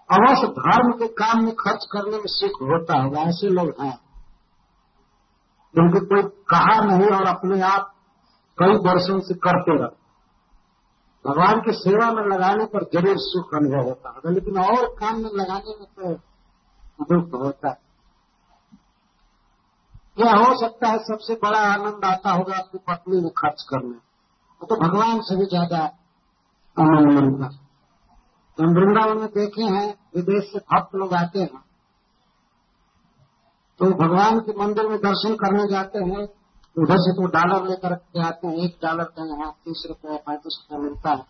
अवश्य 0.10 0.48
धर्म 0.48 0.92
के 0.92 1.08
काम 1.08 1.44
में 1.44 1.54
खर्च 1.56 1.86
करने 1.92 2.18
में 2.18 2.28
सुख 2.28 2.62
होता 2.62 3.02
होगा, 3.02 3.22
ऐसे 3.22 3.50
लोग 3.50 3.82
हैं। 3.82 3.98
क्योंकि 5.74 6.06
कोई 6.06 6.22
कहा 6.24 6.80
नहीं 6.86 7.10
और 7.10 7.26
अपने 7.26 7.62
आप 7.62 7.94
कई 8.58 8.74
वर्षों 8.90 9.20
से 9.20 9.34
करते 9.34 9.78
रहे 9.80 10.01
भगवान 11.26 11.60
की 11.62 11.72
सेवा 11.74 12.12
में 12.12 12.24
लगाने 12.26 12.66
पर 12.66 12.84
ज़रूर 12.94 13.16
सुख 13.20 13.54
अनुभव 13.56 13.88
होता 13.88 14.10
होगा 14.10 14.30
लेकिन 14.30 14.58
और 14.58 14.86
काम 15.00 15.18
में 15.18 15.30
लगाने 15.34 15.76
में 15.80 15.88
तो 15.96 16.14
दुख 17.06 17.34
होता 17.42 17.70
है। 17.70 17.80
यह 20.20 20.36
हो 20.36 20.56
सकता 20.60 20.88
है? 20.88 20.98
सबसे 20.98 21.34
बड़ा 21.34 21.60
आनंद 21.60 22.06
आता 22.06 22.32
होगा 22.32 22.58
अपनी 22.58 22.80
पत्नी 22.88 23.22
में 23.22 23.30
खर्च 23.38 23.66
करने। 23.70 23.96
वो 24.62 24.66
तो 24.66 24.76
भगवान 24.76 25.22
से 25.22 25.36
भी 25.36 25.46
ज़्यादा 25.46 25.84
आनंद 26.78 27.12
मिलता 27.12 27.46
है। 27.46 27.60
हम 28.58 28.74
वृंदावन 28.76 29.18
में 29.18 29.28
देखे 29.28 29.64
हैं, 29.64 29.88
विदेश 30.16 30.52
से 30.54 30.60
भक्त 30.74 30.96
लोग 30.96 31.14
आते 31.14 31.40
हैं। 31.40 31.64
तो 33.80 33.86
भगवान 33.98 34.40
के 34.40 34.52
मंदिर 34.60 34.88
में 34.88 34.98
दर्शन 34.98 35.36
करने 35.36 35.68
जाते 35.68 36.00
हैं। 36.00 36.26
उधर 36.78 37.00
से 37.00 37.12
तो 37.14 37.28
डॉलर 37.30 37.68
लेकर 37.70 37.94
के 37.96 38.22
आते 38.24 38.48
हैं, 38.48 38.56
एक 38.58 38.78
डॉलर 38.84 39.04
का 39.06 39.26
यहाँ 39.28 39.52
तीस 39.66 39.84
रुपया 39.90 40.18
पैंतीस 40.20 40.58
रुपया 40.60 40.80
मिलता 40.84 41.10
है। 41.12 41.24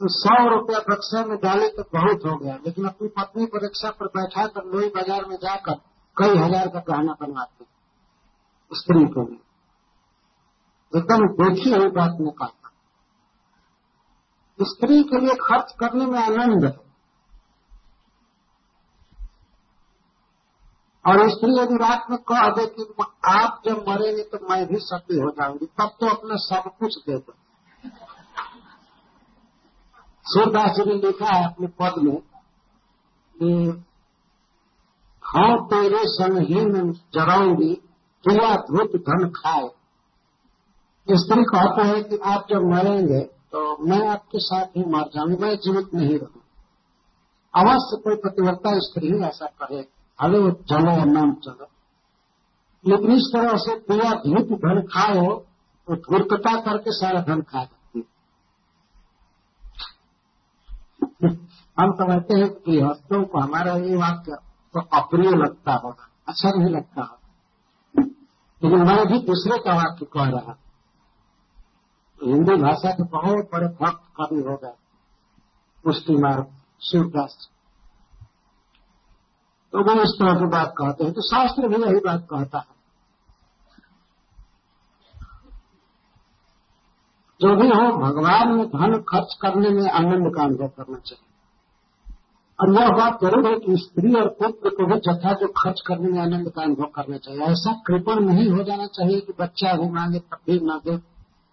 तो 0.00 0.08
सौ 0.12 0.36
रुपया 0.50 0.78
रक्षा 0.88 1.24
में 1.26 1.36
डाले 1.38 1.68
तो 1.70 1.82
बहुत 1.92 2.24
हो 2.26 2.36
गया, 2.38 2.54
लेकिन 2.66 2.86
अपनी 2.86 3.08
पत्नी 3.18 3.46
को 3.46 3.58
रिक्शा 3.58 3.90
पर 3.90 4.06
बैठा 4.16 4.46
कर 4.48 4.64
लोही 4.66 4.88
बाज़ार 4.96 5.24
में 5.24 5.36
जाकर 5.38 5.74
कई 6.16 6.38
हज़ार 6.38 6.68
का 6.68 6.80
गहना 6.88 7.16
बनवाते 7.20 7.64
स्त्री 8.72 9.04
को 9.08 9.24
भी 9.24 9.38
एकदम 10.92 11.26
देखी 11.36 11.70
हुई 11.72 11.88
बात 11.92 12.16
में 12.20 12.32
कहा 12.32 12.52
स्त्री 14.58 15.02
के 15.04 15.20
लिए 15.20 15.34
खर्च 15.40 15.72
करने 15.80 16.06
में 16.06 16.18
आनंद 16.20 16.64
है। 16.64 16.70
और 21.06 21.28
स्त्री 21.30 21.50
यदि 21.52 21.76
रात 21.78 22.06
में 22.10 22.18
कह 22.28 22.48
दे 22.50 22.66
कि 22.68 22.84
आप 23.30 23.60
जब 23.66 23.84
मरेंगे 23.88 24.22
तो 24.24 24.38
मैं 24.50 24.64
भी 24.66 24.78
सती 24.80 25.18
हो 25.20 25.30
जाऊँगी, 25.30 25.66
तब 25.66 25.90
तो 26.00 26.06
अपना 26.08 26.36
सब 26.44 26.70
कुछ 26.78 26.96
दे 27.00 27.18
दो। 27.18 27.34
सूरदास 30.26 30.76
जी 30.76 30.84
ने 30.84 30.94
लिखा 30.96 31.34
है 31.34 31.44
अपने 31.44 31.66
पद 31.80 32.02
में 32.02 32.16
कि 33.36 33.52
हाँ 35.22 35.56
तेरे 35.66 35.98
संग 36.08 36.38
ही 36.40 36.64
जराऊँगी 37.14 37.74
तुला 38.24 38.54
धूप 38.66 38.96
धन 39.08 39.28
खाए। 39.36 39.68
स्त्री 41.08 41.42
कहते 41.44 41.82
हैं 41.82 42.02
कि 42.04 42.16
आप 42.26 42.46
जब 42.50 42.64
मरेंगे 42.70 43.20
तो 43.52 43.60
मैं 43.86 44.06
आपके 44.08 44.38
साथ 44.40 44.76
ही 44.76 44.84
मर 44.86 45.10
जाऊँगी, 45.14 45.36
मैं 45.36 45.56
जीवित 45.56 45.94
नहीं 45.94 46.18
रहूँ 46.18 46.42
अवश्य 47.54 48.00
कोई 48.04 48.16
प्रतिवर्ता 48.16 48.78
स्त्री 48.80 49.18
ऐसा 49.24 49.46
कहे। 49.62 49.82
अरे 50.18 50.38
चलो 50.70 51.04
नाम 51.04 51.32
चलो। 51.34 51.66
लेकिन 52.84 53.12
इस 53.12 53.30
तरह 53.32 53.56
से 53.56 53.74
पूरा 53.80 54.10
धूप 54.20 54.52
धन 54.58 54.80
खाओ 54.92 55.34
तो 55.88 55.96
धूर्कता 55.96 56.60
करके 56.60 56.92
सारा 56.92 57.20
धन 57.20 57.42
खा 57.42 57.62
जाती 57.64 58.00
हम 61.80 61.92
समझते 61.92 62.38
हैं 62.38 62.48
कि 62.54 62.80
हस्तों 62.80 63.22
को 63.24 63.38
हमारा 63.38 63.72
ये 63.76 63.96
वाक्य 63.96 64.36
तो 64.74 64.80
अप्रिय 64.98 65.30
लगता 65.30 65.74
होगा 65.74 66.08
अच्छा 66.28 66.50
नहीं 66.50 66.70
लगता 66.70 67.02
होगा। 67.02 68.02
लेकिन 68.62 68.86
मैं 68.86 69.06
भी 69.06 69.18
दूसरे 69.18 69.58
का 69.58 69.74
वाक्य 69.76 70.06
कह 70.12 70.28
रहा 70.30 70.52
तो 72.20 72.26
हिंदी 72.26 72.56
भाषा 72.62 72.90
के 72.90 73.02
बहुत 73.02 73.50
बड़े 73.52 73.68
भक्त 73.82 74.02
कवि 74.16 74.40
हो 74.40 74.56
गए 74.56 74.74
पुष्टि 75.84 76.16
मार्ग 76.16 76.46
सूरदास 76.80 77.48
तो 79.76 79.82
वो 79.84 80.02
इस 80.02 80.12
तरह 80.18 80.34
की 80.34 80.46
बात 80.46 80.74
कहते 80.78 81.04
हैं। 81.04 81.12
तो 81.12 81.20
शास्त्र 81.20 81.68
भी 81.68 81.76
यही 81.76 82.00
बात 82.00 82.26
कहता 82.30 82.58
है। 82.58 82.74
जो 87.40 87.56
भी 87.56 87.68
हो, 87.68 87.96
भगवान 87.96 88.52
में 88.52 88.66
धन 88.66 88.96
खर्च 89.08 89.34
करने 89.42 89.68
में 89.68 89.90
आनंद 89.90 90.34
का 90.34 90.42
अनुभव 90.42 90.68
करना 90.68 90.98
चाहिए। 90.98 91.24
और 92.58 92.72
यह 92.74 92.88
बात 92.88 93.18
ज़रूर 93.22 93.46
है 93.46 93.58
कि 93.58 93.76
स्त्री 93.76 94.14
और 94.14 94.28
पुत्र 94.28 94.70
को 94.70 94.86
भी 94.86 94.96
जथा 94.98 95.32
जो 95.32 95.48
खर्च 95.48 95.80
करने 95.86 96.12
में 96.12 96.20
आनंद 96.22 96.50
का 96.50 96.62
अनुभव 96.62 96.86
करना 96.86 97.16
चाहिए। 97.16 97.40
ऐसा 97.40 97.72
कृपण 97.86 98.20
नहीं 98.20 98.48
हो 98.50 98.62
जाना 98.62 98.86
चाहिए 98.86 99.20
कि 99.20 99.32
बच्चा 99.40 99.72
भी 99.72 99.90
मांगे 99.90 100.18
तब 100.18 100.38
भी 100.46 100.58
न 100.62 100.80
दे 100.86 100.96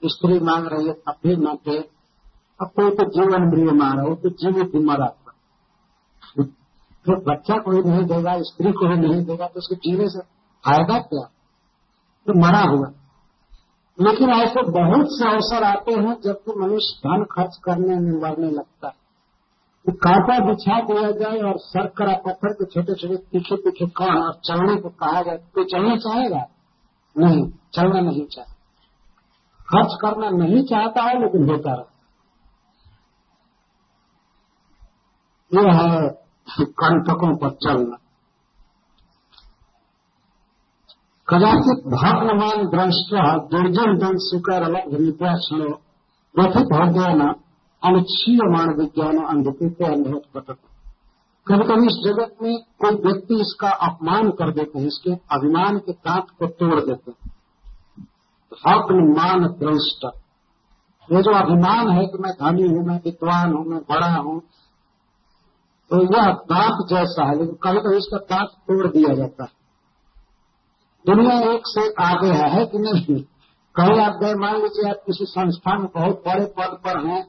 स्त्री 0.10 0.40
मांग 0.40 0.68
रही 0.68 0.88
है 0.88 0.94
तब 0.94 1.16
भी 1.24 1.36
न 1.36 1.58
दे 1.66 1.78
अब 2.60 2.68
कोई 2.68 2.90
तो 2.90 3.10
जीवन 3.10 3.50
प्रिय 3.52 3.72
मारा 3.72 4.02
हो 4.02 4.16
तो 4.16 4.30
जीवित 4.30 4.72
ही 4.76 4.80
मरा। 4.80 5.12
तो 7.06 7.16
बच्चा 7.22 7.58
कोई 7.58 7.82
नहीं 7.82 8.06
देगा, 8.06 8.42
स्त्री 8.42 8.72
को 8.72 8.88
भी 8.88 8.96
नहीं 8.96 9.26
देगा 9.26 9.48
तो 9.48 9.60
उसके 9.60 9.76
जीने 9.76 10.10
से 10.10 10.20
फ़ायदा 10.64 11.00
क्या? 11.00 11.26
तो 12.28 12.40
मरा 12.40 12.60
हुआ। 12.60 12.92
लेकिन 13.98 14.30
ऐसे 14.30 14.62
बहुत 14.72 15.08
से 15.10 15.30
अवसर 15.30 15.64
आते 15.64 15.92
हैं 15.92 16.16
जबकि 16.22 16.60
मनुष्य 16.60 17.00
धन 17.00 17.24
खर्च 17.24 17.58
करने 17.64 17.96
में 17.96 18.22
मरने 18.22 18.52
लगता 18.52 18.88
है। 18.88 18.94
तो 19.86 19.92
कांटा 19.92 20.40
बिछा 20.46 20.80
दिया 20.82 21.12
जाए 21.12 21.38
और 21.40 21.54
सरकरा 21.58 22.14
पत्थर 22.14 22.54
के 22.54 22.66
छोटे 22.66 22.94
छोटे 22.94 23.16
तीखे 23.16 23.56
तीखे 23.56 23.86
कण 23.86 24.18
और 24.22 24.34
चलने 24.34 24.76
को 24.82 24.90
कहा 24.90 25.22
जाए 25.22 25.38
तो 25.38 25.64
चलना 25.64 25.96
चाहेगा? 25.98 26.46
नहीं, 27.18 27.50
चलना 27.74 28.00
नहीं 28.00 28.26
चाहे 28.26 28.52
खर्च 29.68 29.98
करना 30.02 30.30
नहीं 30.30 30.64
चाहता 30.64 31.04
है, 31.04 31.22
लेकिन 31.22 31.50
होता 31.50 31.74
रहा 31.74 31.90
यह 35.52 35.82
है 35.82 36.23
कंटकों 36.48 37.36
पर 37.38 37.50
चलना। 37.50 37.98
कदाचित 41.28 41.84
भग्नवान 41.88 42.66
दृष्ट 42.68 43.14
दुर्जन 43.52 43.98
दन 43.98 44.18
सुकर 44.18 44.64
अलग 44.64 44.90
गया 46.90 47.14
न 47.14 47.34
अनुच्छीयमाण 47.84 48.74
विज्ञान 48.74 49.18
अंधकृत्य 49.24 49.86
अंधवत 49.86 50.24
पटक। 50.34 50.58
कभी 51.48 51.64
कभी 51.64 51.86
इस 51.86 51.98
जगत 52.06 52.36
में 52.42 52.58
कोई 52.80 52.96
व्यक्ति 52.96 53.40
इसका 53.42 53.70
अपमान 53.70 54.30
कर 54.30 54.52
देते 54.52 54.80
हैं, 54.80 54.88
इसके 54.88 55.12
अभिमान 55.32 55.78
के 55.78 55.92
दांत 55.92 56.28
को 56.40 56.48
तोड़ 56.48 56.80
देते 56.80 57.12
हैं। 57.12 57.32
भग्नमान 58.52 59.48
दृष्ट। 59.48 60.06
ये 61.10 61.22
जो 61.22 61.32
अभिमान 61.32 61.90
है 61.90 62.06
कि 62.06 62.18
मैं 62.18 62.32
धनी 62.32 62.68
हूँ, 62.68 62.86
मैं 62.88 62.96
विद्वान 62.96 63.54
हूँ, 63.54 63.66
मैं 63.66 63.80
बड़ा 63.80 64.16
हूँ 64.16 64.42
तो 65.92 66.02
यह 66.04 66.32
दांत 66.52 66.88
जैसा 66.90 67.26
है 67.26 67.38
लेकिन 67.40 67.56
कभी 67.64 67.80
कभी 67.80 67.98
इसका 67.98 68.18
दांत 68.32 68.50
तोड़ 68.68 68.88
दिया 68.88 69.14
जाता 69.14 69.44
है। 69.44 69.52
दुनिया 71.06 71.40
एक 71.54 71.68
से 71.68 71.82
आगे 72.04 72.28
है, 72.28 72.50
है 72.50 72.66
कि 72.66 72.78
नहीं? 72.78 73.24
कहीं 73.76 74.00
आप 74.00 74.14
गए 74.24 74.34
मान 74.34 74.62
लीजिए 74.62 74.90
आप 74.90 74.98
किसी 75.06 75.26
संस्था 75.26 75.78
में 75.78 75.88
बहुत 75.96 76.24
बड़े 76.28 76.46
पद 76.58 76.78
पर 76.86 77.08
हैं 77.08 77.22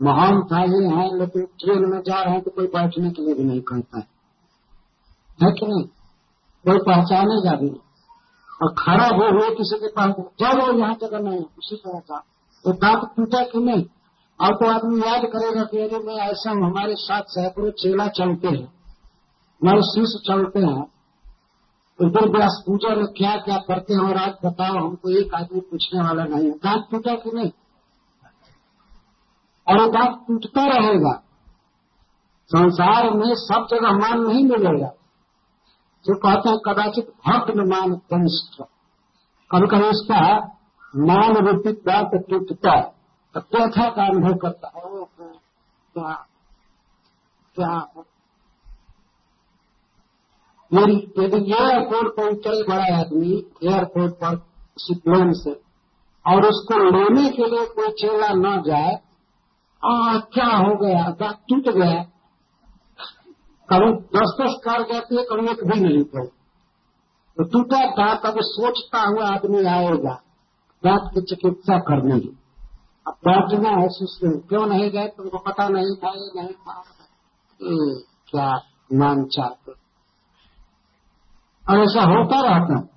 महान 0.00 0.42
थाई 0.42 0.84
हैं 0.92 1.08
लेकिन 1.18 1.44
ट्रेन 1.44 1.90
में 1.90 2.00
जा 2.00 2.22
रहे 2.22 2.32
हैं 2.32 2.42
तो 2.42 2.50
कोई 2.50 2.66
बैठने 2.66 3.10
के 3.10 3.22
लिए 3.22 3.34
भी 3.34 3.44
नहीं 3.44 3.60
कहता 3.60 3.98
है। 3.98 4.06
है 5.38 5.52
कि 5.52 5.66
नहीं? 5.66 5.84
कोई 6.64 6.78
पहचानेगा 6.78 7.56
भी 7.56 7.68
और 8.62 8.74
खड़ा 8.78 9.06
हो 9.06 9.28
हुए 9.32 9.54
किसी 9.54 9.78
के 9.78 9.88
पास 9.88 10.14
जब 10.40 10.60
वो 10.60 10.78
यहाँ 10.78 10.94
जगह 10.94 11.18
नहीं 11.18 11.40
उसी 11.58 11.76
तरह 11.76 11.98
का। 11.98 12.18
तो 12.64 12.72
दांत 12.72 13.10
टूटा 13.16 13.42
कि 13.42 13.58
नहीं? 13.58 13.84
और 14.40 14.54
तो 14.54 14.66
आदमी 14.66 15.00
याद 15.00 15.22
करेगा 15.26 15.62
कि 15.64 15.78
अरे 15.78 15.98
मैं 15.98 16.16
ऐसा 16.22 16.50
हूँ, 16.50 16.64
हमारे 16.64 16.94
साथ 16.96 17.22
सैकड़ों 17.28 17.70
चेला 17.72 18.06
चलते 18.08 18.48
हैं, 18.48 18.66
हमारे 19.62 19.82
शिष्य 19.82 20.18
चलते 20.26 20.60
हैं 20.60 20.84
उधर 21.98 22.28
व्यास 22.28 22.62
पूजा 22.66 22.94
में 22.94 23.06
क्या 23.08 23.36
क्या 23.36 23.56
करते 23.58 23.94
हैं 23.94 24.00
और 24.00 24.16
आज 24.16 24.32
बताओ, 24.44 24.74
हमको 24.76 25.10
एक 25.10 25.34
आदमी 25.34 25.60
पूछने 25.60 26.00
वाला 26.00 26.24
नहीं 26.24 26.46
है। 26.46 26.56
दांत 26.58 26.86
टूटा 26.90 27.14
कि 27.14 27.30
नहीं? 27.34 27.50
और 29.66 29.90
दांत 29.90 30.18
टूटता 30.28 30.66
रहेगा, 30.66 31.12
संसार 32.50 33.10
में 33.12 33.32
सब 33.36 33.66
जगह 33.70 33.98
मान 33.98 34.20
नहीं 34.22 34.44
मिलेगा। 34.44 34.90
जो 36.04 36.14
कहते 36.16 36.48
हैं, 36.48 36.58
कदाचित 36.58 37.08
भक्त 37.26 37.56
मान 37.68 37.94
कनिष्ठ। 38.12 38.62
कभी 39.50 39.66
कभी 39.66 39.88
इसका 39.88 40.20
मान 41.06 41.36
रूपी 41.46 41.72
दांत 41.72 42.10
टूटता 42.30 42.76
है। 42.76 42.95
तो 43.36 43.40
कैथा 43.40 43.88
का 43.90 44.04
अनुभव 44.06 44.34
करता। 44.34 44.68
है 44.68 45.04
क्या? 45.94 46.26
क्या 47.56 48.02
मेरी 50.74 50.94
यदि 51.18 51.52
एयरपोर्ट 51.52 52.16
पर 52.16 52.28
उतरे 52.28 52.62
बड़ा 52.68 52.98
आदमी 53.00 53.32
एयरपोर्ट 53.64 54.14
पर 54.14 54.36
प्लेन 54.90 55.32
से 55.32 55.50
और 56.26 56.46
उसको 56.46 56.78
लेने 56.90 57.30
के 57.30 57.46
लिए 57.46 57.66
कोई 57.66 57.88
चेला 57.88 58.28
न 58.28 58.62
जाए 58.62 58.94
आ, 59.84 60.18
क्या 60.18 60.46
हो 60.46 60.76
गया? 60.76 61.10
दांत 61.10 61.38
टूट 61.48 61.74
गया? 61.74 62.02
कभी 63.72 63.92
दस 64.18 64.36
दस 64.40 64.60
कार 64.64 64.82
जाती 64.82 65.16
है 65.16 65.24
कभी 65.24 65.50
एक 65.50 65.64
भी 65.64 65.80
नहीं 65.80 66.04
कोई 66.04 66.26
तो 67.36 67.44
टूटा 67.44 67.84
दांत 67.90 68.20
अब 68.26 68.34
सोचता 68.38 69.00
हुआ 69.00 69.28
आदमी 69.28 69.64
आएगा 69.66 70.22
दांत 70.84 71.10
की 71.14 71.20
चिकित्सा 71.20 71.78
करने। 71.78 72.20
की 72.20 72.36
अब 73.06 73.12
बैठना 73.12 73.70
है 73.70 73.88
सुश्री 73.88 74.40
क्यों 74.48 74.66
नहीं 74.66 74.90
गए? 74.90 75.08
तुमको 75.08 75.38
पता 75.38 75.68
नहीं 75.68 75.96
था, 75.96 76.08
ये 76.08 76.42
नहीं 76.42 76.54
था। 76.54 76.84
क्या 78.28 78.56
मान 78.92 79.24
चाहते? 79.24 79.72
और 81.70 81.80
ऐसा 81.80 82.02
होता 82.02 82.40
रहता। 82.40 82.88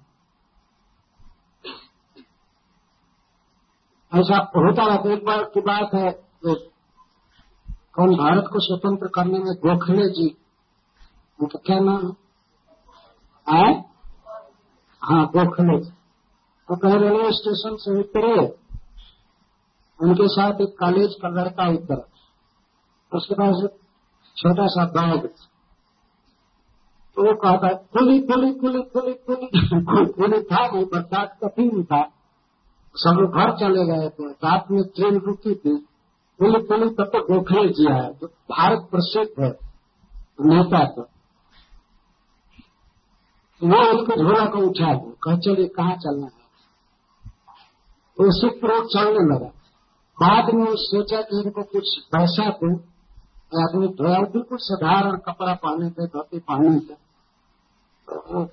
ऐसा 4.20 4.38
होता 4.38 4.86
रहता। 4.88 5.14
एक 5.14 5.26
बार 5.26 5.44
की 5.44 5.62
बात 5.62 5.94
है 5.94 6.12
कौन 7.94 8.16
भारत 8.16 8.44
को 8.54 8.60
स्वतंत्र 8.60 9.08
करने 9.08 9.40
में 9.40 9.56
गोखले 9.56 10.10
जी? 10.10 10.38
उनका 11.40 11.60
क्या 11.66 11.80
नाम 11.80 12.08
है? 13.50 13.82
हाँ? 15.04 15.26
गोखले 15.26 15.80
जी। 15.84 15.92
तो 16.68 16.76
कह 16.76 16.94
रेलवे 16.94 17.32
स्टेशन 17.32 17.76
से 17.76 18.00
उतरे। 18.00 18.59
उनके 20.02 20.28
साथ 20.28 20.62
एक 20.62 20.76
कॉलेज 20.80 21.16
का 21.22 21.30
लड़का 21.30 21.70
उतरा 21.70 22.04
उसके 23.18 23.36
पास 23.36 23.64
एक 23.64 23.78
छोटा 24.38 24.68
सा 24.68 24.86
बैग 24.86 25.30
तो 27.18 27.26
वो 27.26 27.34
कहता 27.34 27.68
है, 27.68 27.76
खुली 27.76 28.20
खुली 28.20 28.54
खुली 28.54 28.82
खुली 28.82 29.14
खुली 29.14 30.06
खुली 30.06 30.42
था 30.42 30.68
नहीं 30.68 30.86
बरसात 30.86 31.38
का 31.42 31.48
दिन 31.48 31.84
था। 31.84 32.02
सब 32.96 33.18
लोग 33.20 33.32
घर 33.32 33.52
चले 33.58 33.86
गए 33.86 34.10
थे। 34.10 34.30
रात 34.32 34.66
में 34.72 34.84
ट्रेन 34.84 35.18
रुकी 35.18 35.56
थी। 35.56 35.78
खुली 36.40 36.68
खुली, 36.68 36.90
तब 36.90 37.04
तो 37.04 37.22
गोखले 37.24 37.70
जी 37.70 37.92
आया 37.92 38.10
जो 38.10 38.28
भारत 38.28 38.88
प्रसिद्ध 38.92 39.44
है 39.44 39.50
नेता 40.42 40.86
तो 40.86 41.02
वो 43.62 43.80
उनको 43.90 44.16
झोला 44.16 44.46
को 44.46 44.60
उठा 44.60 44.94
दो 44.94 45.18
कह, 45.24 45.38
चलिए, 45.38 45.68
कहाँ 45.68 45.96
चलना 45.96 46.26
है? 46.26 46.32
तो 48.18 48.30
उसी 48.30 48.50
पर 48.50 48.88
चलने 48.88 49.36
लगा। 49.36 49.52
बाद 50.22 50.54
में 50.54 50.72
सोचा 50.76 51.22
कि 51.22 51.42
इनको 51.42 51.64
कुछ 51.64 51.90
पैसा 52.12 52.50
दो 52.52 52.70
आदमी 53.60 53.88
धोया 53.88 54.20
बिल्कुल 54.20 54.58
साधारण 54.62 55.18
कपड़ा 55.18 55.54
पहने 55.54 55.90
थे, 55.90 56.08
धोती 56.08 56.40
पहने 56.40 56.80
थे। 56.80 56.96
तो 58.10 58.46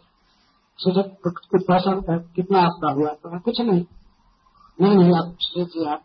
सोचा 0.79 1.02
कुछ 1.02 1.62
पैसा 1.62 2.18
कितना 2.18 2.59
आपका 2.59 2.92
हुआ 2.92 3.09
तो 3.09 3.40
कुछ 3.40 3.61
नहीं। 3.61 3.85
नहीं 4.81 4.94
नहीं, 4.94 5.12
आप 5.18 5.37
लीजिए 5.57 5.87
आप 5.88 6.02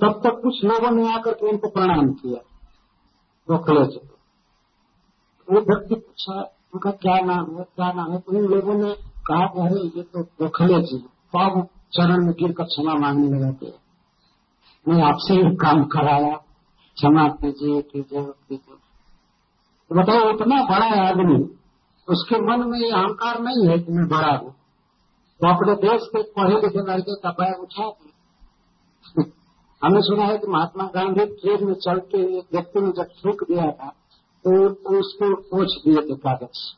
तब 0.00 0.20
तक 0.24 0.40
कुछ 0.42 0.64
लोगों 0.64 0.90
ने 0.90 1.12
आकर 1.14 1.34
के 1.34 1.46
उनको 1.48 1.68
प्रणाम 1.68 2.12
किया, 2.12 2.40
गोखले 3.48 3.84
जी 3.86 4.00
वो 5.48 5.60
व्यक्ति 5.60 5.94
पूछा, 5.94 6.40
उनका 6.74 6.90
क्या 6.90 7.18
नाम 7.20 7.56
है, 7.56 7.64
क्या 7.64 7.92
नाम 7.92 8.12
है? 8.12 8.18
तो 8.18 8.32
उन 8.32 8.44
लोगों 8.44 8.74
ने 8.74 8.92
कहा, 9.26 9.46
अरे, 9.64 9.80
ये 9.96 10.02
तो 10.02 10.22
गोखले 10.22 10.82
जी 10.82 10.98
पाव 11.36 11.62
चरण 11.92 12.24
में 12.24 12.32
गिर 12.32 12.52
कर 12.52 12.64
क्षमा 12.64 12.94
मांगने 12.94 13.38
लगा 13.38 13.52
थे 13.52 13.88
मैं 14.88 15.02
आपसे 15.02 15.34
ही 15.34 15.56
काम 15.56 15.84
कराया। 15.84 16.36
क्षमा 16.96 17.28
कीजिए 17.28 17.82
कीजिए 17.82 18.22
कीजिए। 18.22 18.74
तो 19.88 20.02
बताओ, 20.02 20.30
इतना 20.30 20.64
बड़ा 20.64 21.08
आदमी, 21.08 21.44
उसके 22.08 22.36
मन 22.36 22.68
में 22.68 22.78
ये 22.78 22.90
अहंकार 22.90 23.40
नहीं 23.40 23.68
है 23.68 23.78
कि 23.78 23.92
मैं 23.92 24.08
बड़ा 24.08 24.36
हूँ। 24.36 24.50
तो 25.40 25.54
अपने 25.54 25.74
देश 25.74 26.02
के 26.02 26.22
पढ़े 26.22 26.54
लिखे 26.54 26.92
लड़के 26.92 27.14
का 27.14 27.30
बैग 27.30 27.60
उठा 27.60 27.90
दिया। 27.90 28.12
हमने 29.86 30.00
सुना 30.02 30.24
है 30.24 30.38
कि 30.38 30.46
महात्मा 30.46 30.84
गांधी 30.84 31.26
ट्रेन 31.26 31.66
में 31.66 31.74
चलते 31.74 32.38
एक 32.38 32.44
व्यक्ति 32.52 32.80
ने 32.80 32.88
जब 32.88 33.06
थूक 33.24 33.44
दिया 33.44 33.72
था 33.72 33.88
तो 34.44 34.68
उसको 34.98 35.36
पूछ 35.36 35.68
दिए 35.68 35.96
थे 35.96 36.16
कागज़। 36.16 36.76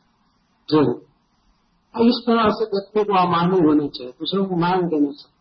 ट्रेन 0.68 1.09
इस 1.94 2.22
तरह 2.26 2.48
से 2.48 2.64
व्यक्ति 2.64 3.05
को 3.05 3.18
अमानी 3.18 3.59
होने 3.61 3.88
चाहिए, 3.88 4.12
दूसरों 4.12 4.44
को 4.46 4.57
मान 4.57 4.87
देना 4.88 5.11
चाहिए 5.12 5.38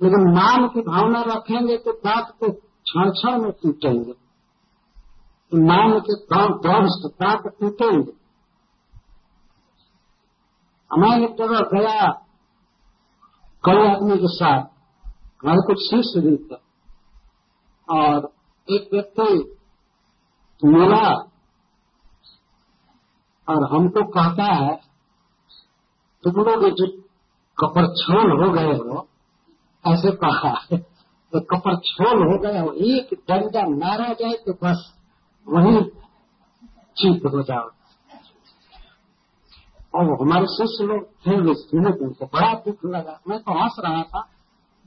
लेकिन 0.00 0.34
मान 0.34 0.68
की 0.68 0.80
भावना 0.80 1.20
रखेंगे 1.22 1.76
तो 1.76 1.92
दांत 1.92 2.34
को 2.40 2.50
क्षण 2.52 3.10
क्षण 3.10 3.42
में 3.42 3.52
टूटेंगे। 3.52 4.14
मान 5.52 5.98
के 6.00 6.14
ध्वंस 6.24 7.10
दांत 7.22 7.42
टूटेंगे। 7.60 8.12
हमारे 10.90 11.26
जगह 11.38 11.60
गया 11.74 12.08
कई 13.64 13.86
आदमी 13.88 14.16
के 14.16 14.28
साथ, 14.28 14.64
हमारे 15.42 15.62
कुछ 15.66 15.78
शिष्य 15.78 16.20
भी 16.20 16.36
थे। 16.36 16.58
और 17.88 18.32
एक 18.68 18.88
व्यक्ति 18.92 19.32
मिला 20.62 21.08
और 23.48 23.64
हमको 23.74 24.04
कहता 24.12 24.52
है 24.54 24.85
तुम 26.26 26.44
लोग 26.44 26.68
जो 26.70 26.86
कपर 27.58 27.86
छोल 27.96 28.30
हो 28.40 28.50
गए 28.52 28.72
हो, 28.78 29.06
ऐसे 29.84 30.10
कहा 30.16 30.52
तो 30.72 31.40
कपर 31.50 31.76
छोल 31.84 32.22
हो 32.22 32.38
गए 32.38 32.58
हो, 32.58 32.72
एक 32.72 33.14
डंडा 33.28 33.62
मारा 33.68 34.12
जाए 34.12 34.36
तो 34.46 34.52
बस 34.62 34.80
वही 35.46 35.82
चीप 36.96 37.26
हो 37.26 37.42
जाओ। 37.42 37.70
और 39.94 40.04
हमारे 40.20 40.46
शिष्य 40.48 40.84
लोग 40.84 41.04
थे, 41.26 41.36
वे 41.36 41.54
तो 41.54 42.04
उनको 42.04 42.24
बड़ा 42.26 42.52
दुख 42.66 42.84
लगा। 42.86 43.18
मैं 43.28 43.38
तो 43.38 43.52
हंस 43.52 43.76
रहा 43.80 44.02
था, 44.02 44.20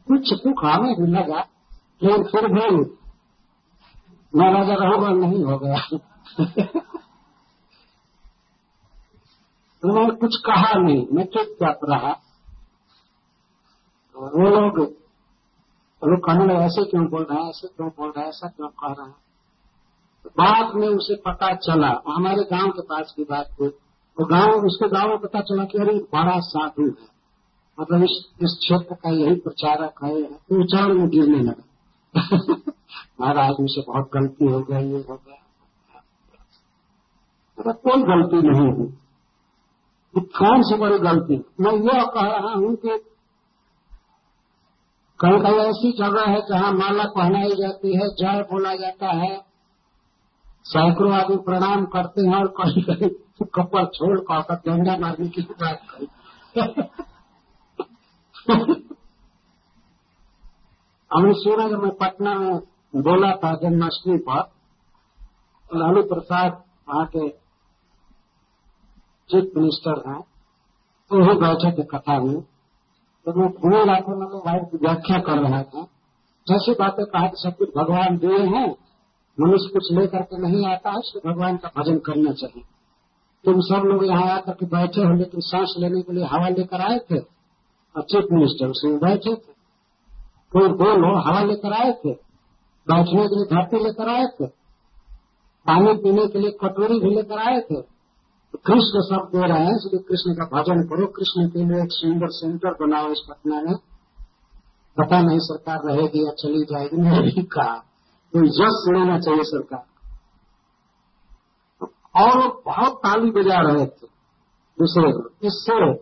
कुछ 0.07 0.33
दुख 0.43 0.63
हमें 0.65 0.93
भी 0.95 1.07
लगा, 1.11 1.45
लेकिन 2.01 2.23
फिर 2.23 2.47
भी 2.49 2.67
मैं 4.33 4.51
राजा 4.53 4.75
रहोगा 4.75 5.09
नहीं 5.17 5.43
हो 5.43 5.57
गया। 5.57 5.77
उन्होंने 9.85 10.15
कुछ 10.15 10.35
कहा 10.35 10.73
नहीं। 10.73 11.07
मैं 11.11 11.25
चुपचाप 11.25 11.79
रहा। 11.83 12.11
और 14.15 14.31
वो 14.33 14.49
लोग, 14.49 14.79
वो 16.03 16.17
कहने 16.17 16.45
लगे, 16.45 16.65
ऐसे 16.65 16.85
क्यों 16.85 17.05
बोल 17.05 17.23
रहे 17.23 17.43
हैं, 17.43 17.49
ऐसे 17.49 17.67
क्यों 17.67 17.89
बोल 17.89 18.09
रहे 18.09 18.21
हैं, 18.21 18.29
ऐसा 18.29 18.47
क्यों 18.47 18.67
कह 18.67 18.87
रहे 18.87 19.05
हैं? 19.05 19.15
तो 20.23 20.29
बाद 20.29 20.75
में 20.75 20.87
उसे 20.87 21.15
पता 21.15 21.55
चला। 21.55 22.01
हमारे 22.07 22.43
गाँव 22.43 22.71
के 22.71 22.81
पास 22.81 23.13
की 23.17 23.23
बात 23.23 23.49
हुई। 23.59 23.69
तो 24.17 24.25
गाँव, 24.25 24.49
उसके 24.49 24.89
गाँव 24.89 25.09
में 25.09 25.17
पता 25.17 25.39
चला 25.39 25.65
कि 25.65 25.77
अरे 25.77 25.93
बड़ा 25.93 26.39
साधु 26.39 26.83
है। 26.83 27.19
मतलब 27.79 28.03
इस 28.03 28.25
इस 28.41 28.59
क्षेत्र 28.59 28.95
का 28.95 29.09
यही 29.09 29.35
प्रचारक 29.35 30.03
है 30.03 30.23
तो 30.23 30.93
में 30.93 31.09
गिरने 31.09 31.39
लगा। 31.39 31.63
महाराज, 33.21 33.55
मुझसे 33.59 33.81
बहुत 33.81 34.09
गलती 34.13 34.45
हो 34.45 34.59
गई, 34.59 34.91
ये 34.91 35.05
हो 35.09 35.15
गया। 35.15 35.45
मतलब 37.59 37.75
कोई 37.75 38.03
गलती 38.03 38.47
नहीं 38.47 38.71
हुई। 38.73 38.93
कौन 40.15 40.61
सी 40.63 40.75
बड़ी 40.77 40.97
गलती? 40.99 41.35
मैं 41.59 41.71
यह 41.73 42.03
कह 42.13 42.27
रहा 42.27 42.53
हूँ 42.53 42.75
कि 42.75 42.97
कहीं 45.19 45.39
कहीं 45.41 45.59
ऐसी 45.59 45.91
जगह 45.93 46.29
है 46.31 46.39
जहाँ 46.49 46.71
माला 46.73 47.03
पहनाई 47.15 47.55
जाती 47.55 47.95
है 47.95 48.07
जय 48.15 48.41
बोला 48.51 48.73
जाता 48.75 49.07
है, 49.13 49.31
सैकड़ों 50.65 51.11
आदमी 51.13 51.37
प्रणाम 51.45 51.85
करते 51.85 52.21
हैं 52.21 52.35
और 52.35 52.47
कहीं 52.59 52.83
कहीं 52.83 53.09
कपड़ 53.55 53.85
छोड़ 53.87 54.19
कहकर 54.21 54.55
डंडा 54.65 54.97
मारने 54.97 55.27
की 55.29 55.41
बात 55.41 55.81
करी। 55.89 56.07
सुना 61.35 61.67
जब 61.69 61.83
मैं 61.83 61.91
पटना 61.95 62.33
में 62.39 62.57
बोला 62.93 63.31
था 63.35 63.53
जन्माष्टमी 63.55 64.17
पर 64.29 64.39
लालू 65.69 66.01
प्रसाद 66.03 66.51
वहाँ 66.89 67.05
के 67.05 67.27
चीफ 69.29 69.51
मिनिस्टर 69.57 70.03
हैं 70.07 70.21
तो 71.11 71.19
वो 71.19 71.33
बैठे 71.39 71.71
थे 71.73 71.83
कथा 71.87 72.19
में 72.19 72.41
तो 73.25 73.31
वो 73.33 73.47
पूरे 73.55 73.81
इलाके 73.81 74.15
में 74.15 74.27
भाई 74.39 74.59
की 74.61 74.77
व्याख्या 74.77 75.17
कर 75.21 75.39
रहा 75.39 75.61
था। 75.63 75.81
जैसी 76.47 76.73
बातें 76.73 77.05
कहा 77.05 77.27
कि 77.27 77.37
सब 77.37 77.57
कुछ 77.57 77.69
भगवान 77.75 78.17
दिए 78.17 78.39
हैं, 78.47 78.67
मनुष्य 79.37 79.69
कुछ 79.73 79.91
लेकर 79.91 80.21
के 80.23 80.37
नहीं 80.39 80.65
आता 80.67 80.91
है, 80.91 80.99
इसलिए 80.99 81.31
भगवान 81.31 81.57
का 81.57 81.71
भजन 81.75 81.97
करना 82.05 82.31
चाहिए। 82.33 82.63
तुम 83.45 83.59
सब 83.63 83.85
लोग 83.85 84.05
यहाँ 84.05 84.29
आकर 84.29 84.53
के 84.53 84.65
बैठे 84.67 85.01
हो, 85.01 85.13
लेकिन 85.15 85.41
सांस 85.41 85.75
लेने 85.79 86.01
के 86.01 86.13
लिए 86.13 86.25
हवा 86.25 86.49
लेकर 86.49 86.81
आए 86.81 86.97
थे, 87.01 87.19
और 87.19 88.03
चीफ 88.05 88.31
मिनिस्टर 88.31 88.67
उसमें 88.67 88.97
बैठे 88.99 89.35
थे। 89.35 89.53
कोई 90.51 90.67
बोलो 90.79 91.13
हवा 91.19 91.43
लेकर 91.43 91.73
आए 91.75 91.91
थे, 91.95 92.13
बैठने 92.87 93.23
के 93.23 93.35
लिए 93.35 93.45
धरती 93.47 93.83
लेकर 93.83 94.09
आए 94.09 94.25
थे, 94.33 94.47
पानी 95.65 95.93
पीने 95.99 96.27
के 96.27 96.39
लिए 96.39 96.57
कटोरी 96.61 96.99
भी 96.99 97.15
लेकर 97.15 97.39
आए 97.41 97.59
थे 97.61 97.81
तो 97.81 97.98
कृष्ण 98.57 99.01
सब 99.01 99.29
दे 99.35 99.47
रहे 99.47 99.65
हैं 99.65 99.75
इसलिए 99.75 100.01
कृष्ण 100.01 100.33
का 100.33 100.45
भजन 100.45 100.81
करो। 100.83 101.07
कृष्ण 101.07 101.49
के 101.49 101.65
लिए 101.65 101.83
एक 101.83 101.91
सुंदर 101.91 102.27
सेंटर 102.29 102.71
बनाओ 102.71 103.11
इस 103.11 103.21
पटना 103.29 103.61
में। 103.61 103.75
पता 104.97 105.21
नहीं 105.21 105.39
सरकार 105.39 105.79
रहेगी 105.85 106.25
या 106.25 106.31
चली 106.31 106.63
जाएगी, 106.63 106.97
नहीं 106.97 107.43
कहा। 107.43 107.75
तो 108.33 108.45
यश 108.45 108.79
लेना 108.89 109.19
चाहिए 109.19 109.43
सरकार। 109.43 109.85
और 112.15 112.61
बहुत 112.65 112.97
ताली 112.97 113.31
बजा 113.31 113.59
रहे 113.61 113.85
थे 113.85 114.07
दूसरे 114.77 115.09
इससे 115.47 115.95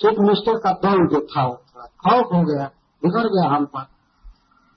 चीफ 0.00 0.18
मिनिस्टर 0.18 0.58
का 0.58 0.72
दल 0.72 1.06
जो 1.06 1.20
था 1.26 1.48
खौफ 1.86 2.32
हो 2.32 2.42
गया, 2.44 2.66
बिगड़ 3.02 3.26
गया 3.26 3.48
हम 3.56 3.64
पर। 3.64 3.86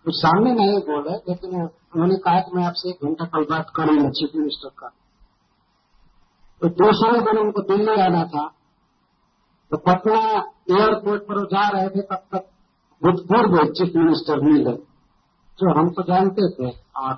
कुछ 0.06 0.15
सामने 0.15 0.52
नहीं 0.52 0.80
बोले, 0.80 1.15
लेकिन 1.30 1.62
उन्होंने 1.62 2.15
कहा 2.15 2.39
कि 2.39 2.52
मैं 2.56 2.65
आपसे 2.65 2.89
एक 2.89 3.06
घंटा 3.06 3.26
कल 3.26 3.43
बात 3.43 3.71
करूँगा 3.76 4.10
चीफ 4.10 4.30
मिनिस्टर 4.36 4.69
का। 4.69 4.91
तो 6.63 6.69
दूसरे 6.69 7.21
दिन 7.21 7.38
उनको 7.38 7.62
दिल्ली 7.62 8.02
आना 8.02 8.23
था। 8.23 8.47
तो 9.71 9.78
पटना 9.78 10.36
एयरपोर्ट 10.71 11.21
पर 11.21 11.45
जा 11.45 11.69
रहे 11.69 11.89
थे, 11.89 12.02
तब 12.02 12.23
तक 12.32 12.49
भूतपूर्व 13.04 13.71
चीफ 13.71 13.91
मिनिस्टर 13.95 14.39
मिले, 14.39 14.71
जो 15.60 15.80
हम 15.80 15.89
तो 15.89 16.04
जानते 16.04 16.49
थे, 16.49 16.76
और 16.95 17.13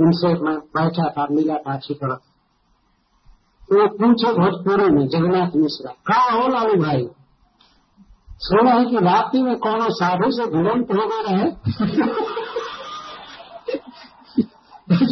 उनसे 0.00 0.28
मैं 0.28 0.58
बैठा 0.58 1.10
था, 1.10 1.26
मिला 1.30 1.54
था 1.54 1.74
अच्छी 1.74 1.94
तरह। 1.94 2.14
तो 2.14 3.88
पूछे 3.88 4.32
भोजपुरी 4.32 4.90
में, 4.92 5.08
जगन्नाथ 5.08 5.50
मिश्रा, 5.56 5.92
कहा 6.06 6.42
हो 6.42 6.48
लालू 6.48 6.82
भाई? 6.82 7.08
सुना 8.38 8.70
है 8.70 8.84
कि 8.84 8.96
रात्रि 8.96 9.42
में 9.42 9.58
कौन 9.58 9.78
साधु 9.82 10.30
से 10.30 10.46
भिड़ंत 10.46 10.86
हो 10.90 11.06
गए 11.06 11.22
रहे? 11.26 11.50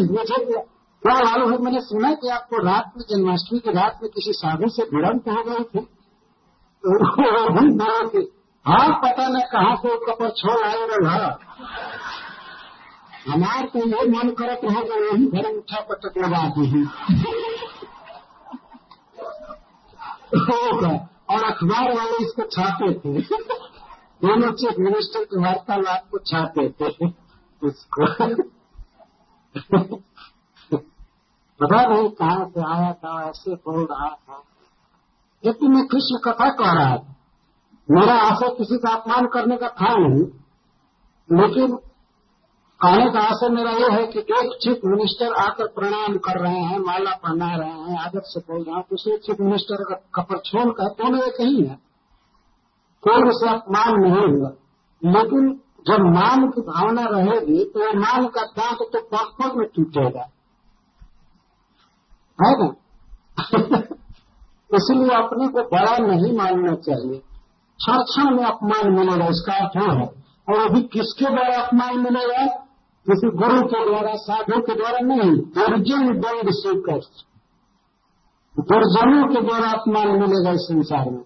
मुझे 0.13 0.65
क्या 1.03 1.13
लालू 1.21 1.45
भाई 1.47 1.59
मैंने 1.65 1.81
सुना 1.81 2.09
कि 2.15 2.29
आपको 2.29 2.59
रात 2.65 2.93
में, 2.97 3.03
जन्माष्टमी 3.11 3.59
की 3.59 3.73
रात 3.73 4.01
में 4.03 4.11
किसी 4.11 4.33
साधु 4.33 4.69
से 4.71 4.85
भिड़ंत 4.87 5.29
हो 5.29 5.43
गए 5.45 5.63
थे। 5.65 5.81
तो 6.85 6.89
हाँ 8.67 8.89
पता 9.03 9.29
न 9.29 9.41
कहाँ 9.53 9.77
से 9.77 9.93
कपड़ 10.07 10.29
छोड़ 10.31 10.57
आए 10.65 10.87
रहा 10.91 11.29
हमार 13.29 13.63
तो 13.67 13.79
ये 13.89 14.03
मन 14.09 14.31
करत 14.39 14.61
रहा 14.65 14.83
कि 14.83 14.99
वही 15.01 15.27
घर 15.27 15.49
उठा 15.51 15.81
पटक 15.91 16.19
लगा 16.19 16.43
दी 16.49 16.85
और 21.31 21.45
अखबार 21.45 21.87
वाले 21.95 22.17
इसको 22.25 22.43
छापे 22.53 22.93
थे। 22.95 23.13
दोनों 24.23 24.53
चीफ 24.55 24.79
मिनिस्टर 24.81 25.25
के 25.25 25.41
वार्तालाप 25.41 26.03
को 26.13 26.19
छापे 26.27 26.69
थे। 26.81 26.89
उसको 27.63 28.05
पता 31.63 31.95
नहीं 31.95 32.09
कहाँ 32.09 32.45
से 32.49 32.61
आया 32.75 32.93
था, 32.93 33.29
ऐसे 33.29 33.55
बोल 33.55 33.85
रहा 33.85 34.09
था। 34.09 34.43
लेकिन 35.47 35.75
मैं 35.75 35.87
कृष्ण 35.87 36.33
कथा 36.33 36.49
कह 36.49 36.73
रहा 36.73 36.97
था? 36.97 37.17
मेरा 37.91 38.15
आशय 38.15 38.49
किसी 38.59 38.79
का 38.79 38.95
अपमान 38.95 39.27
करने 39.27 39.57
का 39.57 39.69
था 39.69 39.97
नहीं। 39.97 40.25
लेकिन 41.41 41.77
कहने 42.81 43.11
का 43.11 43.21
आशय 43.21 43.49
मेरा 43.49 43.71
ये 43.71 43.91
है 43.91 44.07
कि 44.07 44.19
एक 44.19 44.59
चीफ 44.63 44.81
मिनिस्टर 44.85 45.33
आकर 45.33 45.67
प्रणाम 45.67 46.17
कर 46.17 46.41
रहे 46.41 46.59
हैं, 46.59 46.79
माला 46.79 47.11
पहना 47.11 47.57
रहे 47.57 47.69
हैं, 47.69 47.99
आदत 48.01 48.23
से 48.25 48.41
बोल 48.41 48.63
रहे 48.63 48.75
हैं 48.75 48.85
दूसरे 48.91 49.17
चीफ 49.17 49.37
मिनिस्टर 49.41 49.95
का 49.95 50.23
छोड़ 50.23 50.73
कर 50.73 50.85
दोनों 50.85 51.23
एक 51.23 51.41
ही 51.41 51.65
है? 51.65 51.79
कोई 53.09 53.29
उसे 53.29 53.49
अपमान 53.49 53.95
नहीं 53.95 54.39
हुआ। 54.39 54.49
लेकिन 55.05 55.61
जब 55.87 56.01
मान 56.01 56.51
की 56.51 56.61
भावना 56.61 57.03
रहेगी 57.03 57.65
तो 57.65 57.99
मान 57.99 58.27
का 58.27 58.43
दांत 58.43 58.79
तो 58.97 59.01
पग 59.01 59.57
में 59.57 59.69
टूटेगा। 59.77 60.29
है 62.47 62.65
ना? 62.65 62.75
इसलिए 64.75 65.15
अपने 65.17 65.49
को 65.49 65.59
बड़ा 65.59 65.99
नहीं 65.99 66.37
मानना 66.37 66.75
चाहिए। 66.75 67.19
क्षण 67.79 67.97
क्षण 67.97 68.37
में 68.37 68.45
अपमान 68.45 68.93
मिलेगा, 68.93 69.27
इसका 69.27 69.67
अर्थ 69.67 69.99
है। 69.99 70.07
और 70.49 70.71
अभी 70.71 70.83
किसके 70.83 71.25
द्वारा 71.25 71.63
अपमान 71.63 71.99
मिलेगा? 71.99 72.47
किसी 73.09 73.31
गुरु 73.31 73.63
के 73.63 73.91
द्वारा, 73.91 74.15
साधु 74.15 74.61
के 74.61 74.75
द्वारा 74.75 74.99
नहीं। 74.99 75.31
दुर्जन 75.31 76.21
दंड 76.21 76.51
स्वीकर 76.51 77.01
दुर्जनों 78.61 79.35
के 79.35 79.41
द्वारा 79.41 79.71
अपमान 79.71 80.09
मिलेगा 80.09 80.51
इस 80.51 80.61
संसार 80.61 81.11
में। 81.11 81.25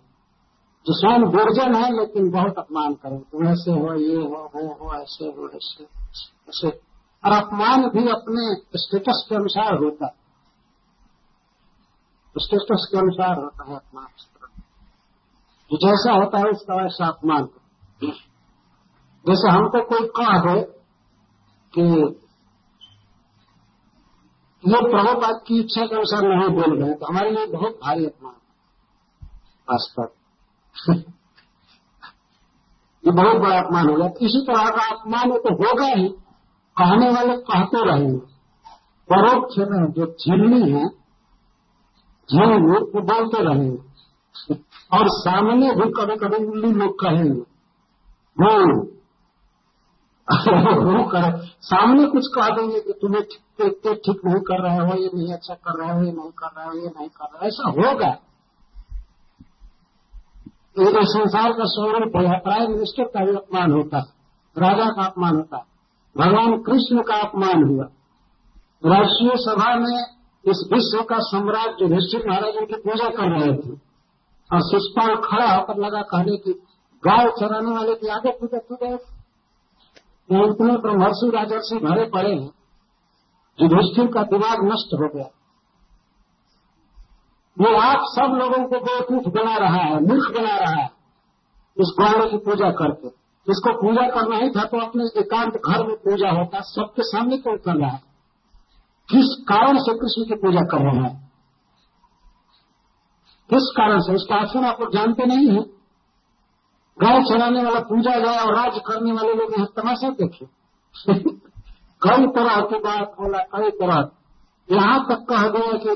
जो 0.86 0.92
स्वयं 0.92 1.22
दुर्जन 1.22 1.74
है, 1.74 2.00
लेकिन 2.00 2.30
बहुत 2.30 2.54
अपमान 2.58 2.94
करे। 2.94 3.18
तो 3.18 3.44
ऐसे 3.44 3.70
हो, 3.70 3.94
ये 3.94 4.16
हो, 4.16 4.50
वो 4.54 4.74
हो, 4.74 4.94
ऐसे 4.94 5.24
हो, 5.24 5.48
ऐसे 5.48 5.84
ऐसे। 5.84 6.68
और 7.24 7.32
अपमान 7.32 7.82
भी 7.82 8.08
अपने 8.08 8.78
स्टेटस 8.78 9.26
के 9.28 9.34
अनुसार 9.34 9.74
होता 9.74 10.06
है। 10.06 10.23
स्टेटस 12.38 12.88
के 12.92 12.98
अनुसार 12.98 13.36
होता 13.36 13.70
है 13.70 13.76
अपमान 13.76 14.06
जो 15.72 15.76
जैसा 15.76 16.12
होता 16.12 16.38
है 16.38 16.44
उसका 16.44 16.74
वैसा 16.74 17.06
अपमान 17.06 17.48
जैसे 19.28 19.50
हमको 19.50 19.84
कोई 19.84 20.08
कह 20.08 20.38
दे 20.38 20.62
कि 21.74 21.82
ये 24.68 24.90
प्रभुपाद 24.90 25.40
की 25.46 25.60
इच्छा 25.60 25.86
के 25.86 25.94
अनुसार 25.94 26.22
नहीं 26.22 26.48
बोल 26.48 26.84
गए 26.84 26.94
तो 26.94 27.06
हमारे 27.06 27.30
लिए 27.30 27.46
बहुत 27.46 27.72
भारी 27.72 28.06
अपमान 28.06 28.34
वास्तव 29.70 30.08
ये 33.04 33.12
बहुत 33.12 33.36
बड़ा 33.36 33.58
अपमान 33.58 33.88
होगा 33.88 34.06
इसी 34.06 34.46
तरह 34.46 34.70
का 34.70 34.94
अपमान 34.94 35.30
तो 35.30 35.54
होगा 35.54 35.86
ही, 35.86 36.08
कहने 36.76 37.10
वाले 37.10 37.36
कहते 37.36 37.90
रहेंगे। 37.90 38.18
परोक्ष 39.10 39.58
में 39.58 39.92
जो 39.92 40.06
झिल्ली 40.06 40.72
है 40.72 41.03
झील 42.28 42.52
वो 42.62 43.00
बोलते 43.02 43.42
रहेंगे 43.44 44.54
और 44.92 45.08
सामने 45.14 45.70
भी 45.74 45.90
कभी 45.92 46.16
कभी 46.16 46.44
उल्ली 46.44 46.72
लोग 46.72 46.92
कहेंगे 47.00 47.40
वो 48.38 48.52
वो 50.28 51.02
कर 51.08 51.24
सामने 51.62 52.04
कुछ 52.06 52.26
कह 52.34 52.48
देंगे 52.56 52.80
कि 52.80 52.92
तुम्हें 53.00 53.22
ठीक 53.22 53.88
ठीक 54.04 54.20
नहीं 54.24 54.40
कर 54.40 54.62
रहे 54.62 54.78
हो, 54.78 54.94
ये 54.96 55.10
नहीं 55.14 55.32
अच्छा 55.32 55.54
कर 55.54 55.78
रहे 55.80 55.90
हो, 55.92 56.02
ये 56.04 56.12
नहीं 56.12 56.30
कर 56.30 56.50
रहे 56.56 56.66
हो, 56.66 56.72
ये 56.74 56.90
नहीं 56.98 57.08
कर 57.08 57.24
रहे 57.24 57.38
हो। 57.38 57.46
ऐसा 57.46 57.70
होगा 57.70 58.08
ये 60.78 61.04
संसार 61.08 61.52
का 61.52 61.64
स्वरूप 61.66 62.16
है 62.16 62.38
प्राइम 62.40 62.70
मिनिस्टर 62.70 63.04
का 63.04 63.24
भी 63.24 63.36
अपमान 63.36 63.72
होता 63.72 63.98
है, 63.98 64.06
राजा 64.56 64.86
का 64.86 65.04
अपमान 65.04 65.36
होता 65.36 65.56
है, 65.56 65.64
भगवान 66.16 66.56
कृष्ण 66.62 67.02
का 67.02 67.16
अपमान 67.18 67.64
हुआ। 67.64 67.84
राष्ट्रीय 68.82 69.36
सभा 69.38 69.74
में 69.76 70.13
इस 70.46 70.58
विश्व 70.72 71.02
का 71.04 71.18
सम्राट 71.24 71.82
युधिष्ठिर 71.82 72.28
महाराज 72.28 72.56
उनकी 72.56 72.76
पूजा 72.80 73.08
कर 73.10 73.30
रहे 73.30 73.52
थे। 73.54 73.72
और 74.50 74.60
शिषपाल 74.62 75.14
खड़ा 75.22 75.54
होकर 75.54 75.78
लगा 75.78 76.02
कहने 76.08 76.36
की 76.38 76.52
गाय 77.02 77.30
चराने 77.38 77.70
वाले 77.70 77.94
की 77.94 78.08
आगे 78.08 78.30
पूजा 78.32 78.58
की 78.60 78.74
गए 78.76 78.96
तो 80.30 80.44
इतने 80.44 80.76
ब्रह्मर्षि 80.78 81.30
राजर्षि 81.30 81.78
भरे 81.78 82.04
पड़े 82.10 82.30
हैं 82.30 82.50
युधिष्ठिर 83.58 84.06
का 84.12 84.22
दिमाग 84.28 84.64
नष्ट 84.64 84.94
हो 84.94 85.08
गया। 85.08 85.26
ये 87.56 87.74
आप 87.80 88.06
सब 88.10 88.38
लोगों 88.38 88.62
को 88.64 88.78
बेवकूफ़ 88.80 89.28
बना 89.34 89.56
रहा 89.58 89.82
है, 89.82 90.00
मूर्ख 90.02 90.30
बना 90.36 90.56
रहा 90.56 90.74
है, 90.74 90.88
इस 91.76 91.92
गौरव 91.98 92.30
की 92.30 92.38
पूजा 92.46 92.70
करके। 92.78 93.08
इसको 93.46 93.72
पूजा 93.80 94.08
करना 94.10 94.36
ही 94.36 94.48
था 94.50 94.64
तो 94.64 94.80
अपने 94.80 95.04
एकांत 95.20 95.56
घर 95.56 95.86
में 95.86 95.96
पूजा 95.98 96.30
होता, 96.30 96.60
सबके 96.62 97.02
सामने 97.04 97.38
क्यों 97.38 97.56
कर 97.58 97.76
रहा 97.76 97.90
है। 97.90 98.02
किस 99.10 99.44
कारण 99.48 99.78
से 99.78 99.94
कृष्ण 99.94 100.24
की 100.24 100.34
पूजा 100.34 100.60
कर 100.60 100.78
रहा 100.78 101.08
है। 101.08 101.30
किस 103.50 103.74
कारण 103.76 104.00
से? 104.00 104.14
उसका 104.14 104.36
आसन 104.36 104.64
आप 104.64 104.80
लोग 104.80 104.94
जानते 104.94 105.24
नहीं 105.24 105.48
है। 105.48 105.62
गाय 107.00 107.22
चलाने 107.22 107.64
वाला 107.64 107.80
पूजा 107.80 108.18
जाए 108.18 108.38
और 108.38 108.56
राज 108.56 108.80
करने 108.86 109.12
वाले 109.12 109.34
लोग 109.34 109.52
यहाँ 109.52 109.66
तमाशा 109.76 110.10
देखे। 110.10 110.46
कई 112.02 112.26
तरह 112.26 112.60
की 112.60 112.78
बात 112.78 113.08
बोला, 113.08 113.38
कई 113.38 113.70
तरह। 113.70 114.08
यहाँ 114.70 115.06
तक 115.08 115.26
कह 115.30 115.48
गया 115.48 115.78
कि 115.78 115.88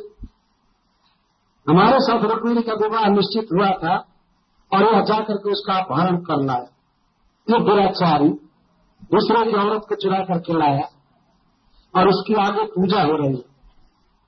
हमारे 1.68 1.96
साथ 2.00 2.22
रुक्मिणी 2.22 2.62
का 2.62 2.72
विवाह 2.72 3.06
निश्चित 3.06 3.48
हुआ 3.52 3.70
था 3.70 4.08
और 4.72 4.94
यह 4.94 5.02
जाकर 5.02 5.36
के 5.36 5.50
उसका 5.50 5.74
अपहरण 5.74 6.16
कर 6.16 6.44
लाया। 6.44 6.66
ये 7.50 7.64
दुराचारी, 7.64 8.28
दूसरे 9.04 9.52
की 9.52 9.58
औरत 9.58 9.82
को 9.88 9.94
चुरा 9.94 10.18
करके 10.18 10.52
लाया। 10.52 10.97
और 11.94 12.08
उसकी 12.08 12.34
आगे 12.42 12.64
पूजा 12.70 13.02
हो 13.02 13.16
रही 13.16 13.34
है। 13.34 13.44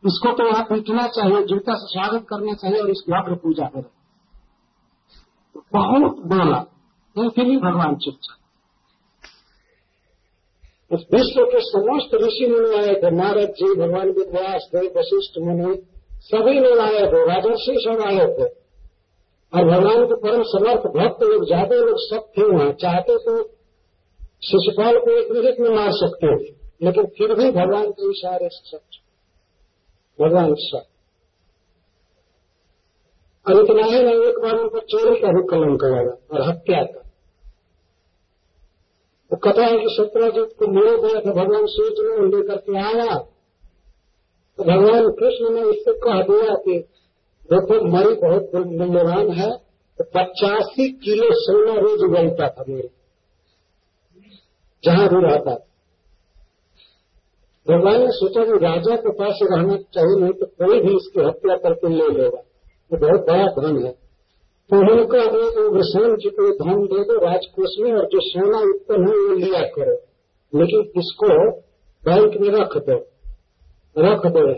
इसको 0.03 0.33
तो 0.33 0.46
यहाँ 0.46 0.64
पीटना 0.64 1.07
चाहिए, 1.09 1.42
जूता 1.44 1.75
से 1.75 1.87
स्वागत 1.88 2.27
करना 2.31 2.55
चाहिए 2.55 2.81
और 2.81 2.90
इसकी 2.90 3.12
अग्र 3.12 3.35
पूजा 3.37 3.64
हो 3.66 3.81
रही 3.81 3.99
बहुत 5.73 6.20
बोला। 6.27 6.61
फिर 7.16 7.44
भी 7.44 7.57
भगवान 7.59 7.96
चुपचाप 7.96 8.37
विश्व 11.11 11.40
के 11.44 11.61
समस्त 11.61 12.14
ऋषि 12.23 12.46
मुनि 12.46 12.77
आए 12.77 12.94
थे। 12.94 13.11
नारद 13.11 13.51
जी, 13.59 13.66
भगवान 13.75 14.09
विद्यास 14.11 14.64
थे, 14.75 14.81
वशिष्ठ 14.90 15.38
मुनि, 15.38 15.75
सभी 16.23 16.55
लोग 16.61 16.79
आए 16.79 17.05
थे। 17.07 17.20
राजर्षि 17.27 17.75
सब 17.85 18.01
आए 18.07 18.27
थे। 18.29 18.49
और 19.53 19.64
भगवान 19.64 20.05
के 20.07 20.16
परम 20.16 20.42
समर्थ 20.49 20.87
भक्त 20.96 21.23
लोग, 21.23 21.44
ज़्यादा 21.46 21.77
लोग 21.77 22.01
सब 22.01 22.27
थे 22.38 22.44
वहाँ। 22.46 22.73
चाहते 22.83 23.18
तो 23.18 23.42
शिशुपाल 24.42 24.99
को 24.99 25.11
एक 25.12 25.31
मिनट 25.33 25.61
में 25.61 25.70
मार 25.77 25.90
सकते 25.94 26.35
थे 26.37 26.60
लेकिन 26.81 27.07
फिर 27.07 27.35
भी 27.35 27.51
भगवान 27.51 27.90
के 27.90 28.11
इशारे 28.11 28.49
से 28.49 28.71
सब 28.71 28.81
भगवान 30.19 30.55
सब 30.59 30.87
और 33.47 33.64
इतना 33.64 33.85
ही 33.85 34.03
नहीं 34.03 34.23
एक 34.23 34.38
बार 34.38 34.59
उनको 34.59 34.79
चोरी 34.79 35.21
का 35.21 35.29
भी 35.29 35.43
कलंक 35.43 35.85
लगा 35.85 36.14
और 36.33 36.49
हत्या 36.49 36.83
का। 36.83 37.01
वो 39.31 39.37
तो 39.37 39.37
कथा 39.37 39.64
है 39.64 39.79
कि 39.79 39.88
सत्यराजीत 39.90 40.55
को 40.59 40.66
मोड़े 40.66 40.97
गया 40.99 41.21
था, 41.21 41.33
भगवान 41.33 41.66
सूर्य 41.66 42.21
ने 42.21 42.27
लेकर 42.29 42.57
के 42.57 42.79
आया। 42.79 43.14
तो 44.59 44.64
भगवान 44.64 45.11
कृष्ण 45.11 45.55
ने 45.55 45.61
इससे 45.71 45.93
कह 45.99 46.23
दिया 46.23 46.55
कि 46.55 46.79
देखो, 47.49 47.75
मरी 47.88 48.14
बहुत 48.14 48.66
मूल्यवान 48.66 49.31
है 49.31 49.51
तो 49.99 50.05
पचासी 50.05 50.93
किलो 50.93 51.29
सोना 51.33 51.75
रोज 51.81 52.03
उगलता 52.03 52.49
था 52.49 52.64
मेरे। 52.69 52.90
जहाँ 54.85 55.09
भी 55.09 55.27
रहता 55.27 55.55
था। 55.55 55.69
भगवान 57.68 58.01
ने 58.01 58.07
सोचा 58.09 58.44
कि 58.44 58.51
राजा 58.51 58.96
के 58.96 59.12
पास 59.12 59.38
रहना 59.42 59.77
चाहिए, 59.77 60.20
नहीं 60.20 60.33
तो 60.33 60.46
कोई 60.46 60.81
भी 60.81 60.96
इसकी 60.96 61.20
हत्या 61.20 61.57
करके 61.57 61.88
ले 61.88 62.23
लेगा। 62.23 62.38
ये 62.92 62.96
बहुत 62.96 63.20
बड़ा 63.20 63.46
धन 63.46 63.85
है। 63.85 63.92
तो 64.70 64.79
उन्होंने 64.79 65.05
कहा 65.05 65.23
उग्रसेन 65.68 66.16
जी 66.16 66.31
को 66.31 66.64
धन 66.64 66.87
दे 66.87 67.05
दो, 67.05 67.27
राजकोष 67.27 67.68
में, 67.81 67.92
और 67.92 68.07
जो 68.07 68.18
सोना 68.20 68.59
उत्पन्न 68.59 69.01
है, 69.01 69.14
वो 69.14 69.35
लिया 69.35 69.61
करो। 69.61 69.92
लेकिन 70.61 70.81
इसको 71.01 71.51
बैंक 72.05 72.37
में 72.40 72.49
रख 72.51 72.77
दो। 72.77 73.07
रख 73.99 74.27
दो। 74.27 74.55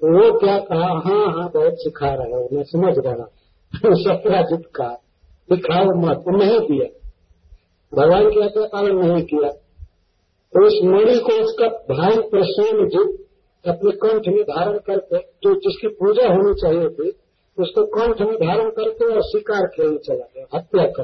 तो 0.00 0.14
वो 0.16 0.38
क्या 0.38 0.58
कहा 0.58 0.86
हाँ 0.86 1.32
हाँ 1.32 1.50
बहुत 1.50 1.72
सिखा 1.74 2.14
रहा 2.14 2.38
है, 2.38 2.48
मैं 2.52 2.62
समझ 2.62 2.94
रहा 2.98 3.30
सत्यराजित 3.76 4.66
का 4.74 4.88
दिखाओ 5.50 5.84
मत 5.84 6.24
नहीं 6.28 6.60
किया। 6.60 7.08
भगवान 7.94 8.30
की 8.30 8.40
आज्ञा 8.40 8.66
पालन 8.66 8.96
नहीं 8.96 9.22
किया। 9.22 9.67
तो 10.54 10.66
उस 10.66 10.80
मणि 10.84 11.18
को 11.18 11.44
उसका 11.44 11.68
भाई 11.68 12.16
प्रसेन 12.16 12.88
जी 12.88 13.24
अपने 13.66 13.90
कंठ 13.90 14.28
में 14.28 14.42
धारण 14.42 14.78
करके 14.78 15.18
जो 15.18 15.54
जिसकी 15.54 15.88
पूजा 15.88 16.28
होनी 16.28 16.54
चाहिए 16.54 16.88
थी, 16.88 17.18
उसको 17.62 17.86
कंठ 17.86 18.20
में 18.20 18.34
धारण 18.34 18.70
करके 18.70 19.14
और 19.14 19.22
शिकार 19.22 19.66
खेल 19.66 19.98
चला 19.98 20.28
गया, 20.36 20.46
हत्या 20.54 20.86
कर 20.86 21.02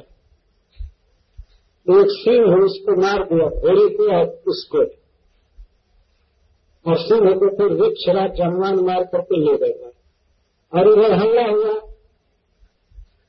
एक 1.90 2.06
सिंह 2.08 2.50
है 2.50 2.56
उसको 2.56 3.00
मार 3.00 3.24
दिया 3.24 3.60
घोड़ी 3.60 3.94
को 3.94 4.18
और 4.18 4.42
उसको। 4.48 4.78
और 6.90 6.96
सिंह 6.96 7.32
को 7.32 7.56
फिर 7.56 7.66
वृक्षराज 7.66 8.30
जन्मान 8.30 8.76
मार 8.76 9.04
करके 9.04 9.36
ले 9.36 9.56
गए। 9.56 9.90
और 10.74 10.92
इधर 10.92 11.12
हमला 11.12 11.42
हुआ। 11.42 11.74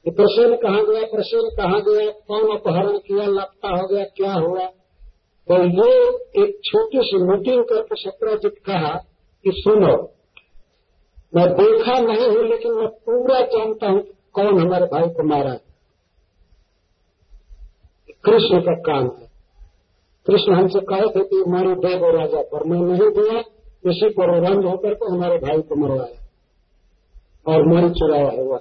कि 0.06 0.12
प्रसन्न 0.12 0.56
कहा 0.56 0.84
गया 0.84 1.02
प्रसन्न 1.02 1.50
कहा 1.58 1.80
गया? 1.80 2.10
कौन 2.10 2.58
अपहरण 2.58 2.98
किया 2.98 3.26
लापता 3.26 3.70
हो 3.70 3.88
गया, 3.88 4.06
क्या 4.06 4.34
हुआ? 4.34 4.70
तो 5.48 5.64
ये 5.64 6.08
एक 6.44 6.60
छोटी 6.66 7.00
सी 7.02 7.18
मीटिंग 7.18 7.64
करके 7.64 7.96
सत्राजित 7.96 8.56
कहा 8.66 8.96
कि 9.44 9.52
सुनो, 9.52 10.12
मैं 11.36 11.54
देखा 11.54 12.00
नहीं 12.00 12.28
हूँ, 12.28 12.44
लेकिन 12.46 12.72
मैं 12.72 12.88
पूरा 12.88 13.42
जानता 13.42 13.88
हूँ 13.88 14.04
कौन 14.34 14.60
हमारे 14.60 14.86
भाई 14.86 15.10
को 15.10 15.24
मारा 15.24 15.52
है। 15.52 15.62
कृष्ण 18.26 18.62
का 18.62 18.74
काम 18.74 19.04
है। 19.04 19.32
कृष्ण 20.28 20.54
हमसे 20.54 20.80
कहे 20.80 21.08
थे 21.10 21.24
कि 21.24 21.44
हमारे 21.48 21.68
मारो 21.68 21.82
देव 21.82 22.20
राजा 22.20 22.42
पर 22.42 22.64
मैं 22.64 22.80
नहीं 22.80 23.10
दिया 23.10 23.40
इसी 23.92 24.10
पर 24.10 24.50
रंग 24.50 24.66
होकर 24.66 24.94
के 24.94 25.12
हमारे 25.12 25.38
भाई 25.38 25.62
को 25.62 25.76
मरवाया। 25.76 26.26
और 27.48 27.68
मरी 27.68 27.90
चुराया 27.90 28.32
हुआ 28.32 28.60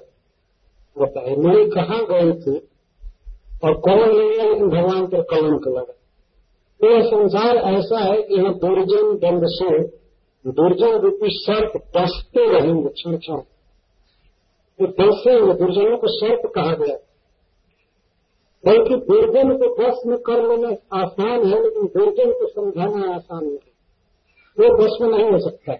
है 1.17 1.41
मरी 1.41 1.69
कहाँ 1.69 2.05
गई 2.05 2.33
थी? 2.33 2.69
और 3.63 3.73
कौन 3.73 3.99
ले 3.99 4.37
गया? 4.37 4.49
लेकिन 4.49 4.69
भगवान 4.69 5.07
पर 5.07 5.21
कलंक 5.21 5.67
लगा। 5.67 5.93
तो 6.81 6.91
यह 6.91 7.01
संसार 7.01 7.57
ऐसा 7.57 7.99
है 7.99 8.21
कि 8.21 8.35
यहाँ 8.35 8.53
दुर्जन 8.53 9.17
दंड 9.17 9.41
से, 9.45 9.83
दुर्जन 10.51 10.97
रूपी 10.97 11.27
सर्प 11.29 11.71
डसते 11.97 12.59
रहेंगे 12.59 12.89
क्षण 12.89 13.17
क्षण। 13.17 13.37
तो 14.79 14.85
डसेंगे 14.85 15.53
दुर्जनों 15.53 15.97
को 15.97 16.07
सर्प 16.07 16.51
कहा 16.55 16.73
गया। 16.73 16.95
बल्कि 18.65 18.95
दुर्जन 18.95 19.57
को 19.57 19.75
बस 19.75 20.03
में 20.07 20.17
कर 20.17 20.47
लेना 20.47 21.01
आसान 21.03 21.53
है, 21.53 21.63
लेकिन 21.63 21.85
दुर्जन 21.85 22.31
को 22.31 22.47
समझाना 22.47 23.15
आसान 23.15 23.45
नहीं 23.45 23.53
है। 23.53 23.75
वो 24.59 24.77
बस 24.77 24.97
में 25.01 25.09
नहीं 25.09 25.31
हो 25.31 25.39
सकता। 25.39 25.73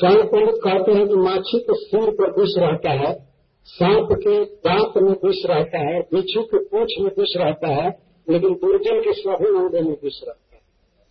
चाहे 0.00 0.22
पंडित 0.22 0.54
कहते 0.54 0.92
हैं 0.92 1.08
कि 1.08 1.14
माछी 1.14 1.58
के 1.58 1.74
सिर 1.74 2.10
पर 2.10 2.40
विष 2.40 2.50
रहता 2.58 2.90
है, 2.90 3.34
सांप 3.64 4.08
के 4.12 4.44
दांत 4.44 4.92
में 4.96 5.12
विष 5.12 5.46
रहता 5.46 5.78
है, 5.78 6.00
बिच्छू 6.00 6.42
के 6.42 6.58
पूछ 6.58 6.92
में 7.00 7.10
विष 7.18 7.36
रहता 7.36 7.68
है 7.68 8.13
लेकिन 8.30 8.54
दुर्जन 8.54 9.00
के 9.00 9.30
अंगों 9.30 9.70
में 9.70 9.96
विष 10.02 10.20
रहता 10.28 10.56
है। 10.56 10.60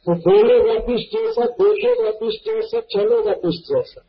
वो 0.08 0.15
बोलेगा 0.15 0.80
किस 0.80 1.02
जैसा 1.02 1.45
देखेगा 1.45 2.12
किस 2.12 2.45
जैसा 2.45 2.80
चलेगा 2.80 3.34
किस 3.34 3.60
जैसा। 3.73 4.02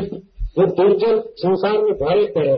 वो 0.58 0.66
दुर्जन 0.66 1.20
संसार 1.20 1.72
में 1.72 1.92
भरे 1.92 2.32
पड़े। 2.32 2.52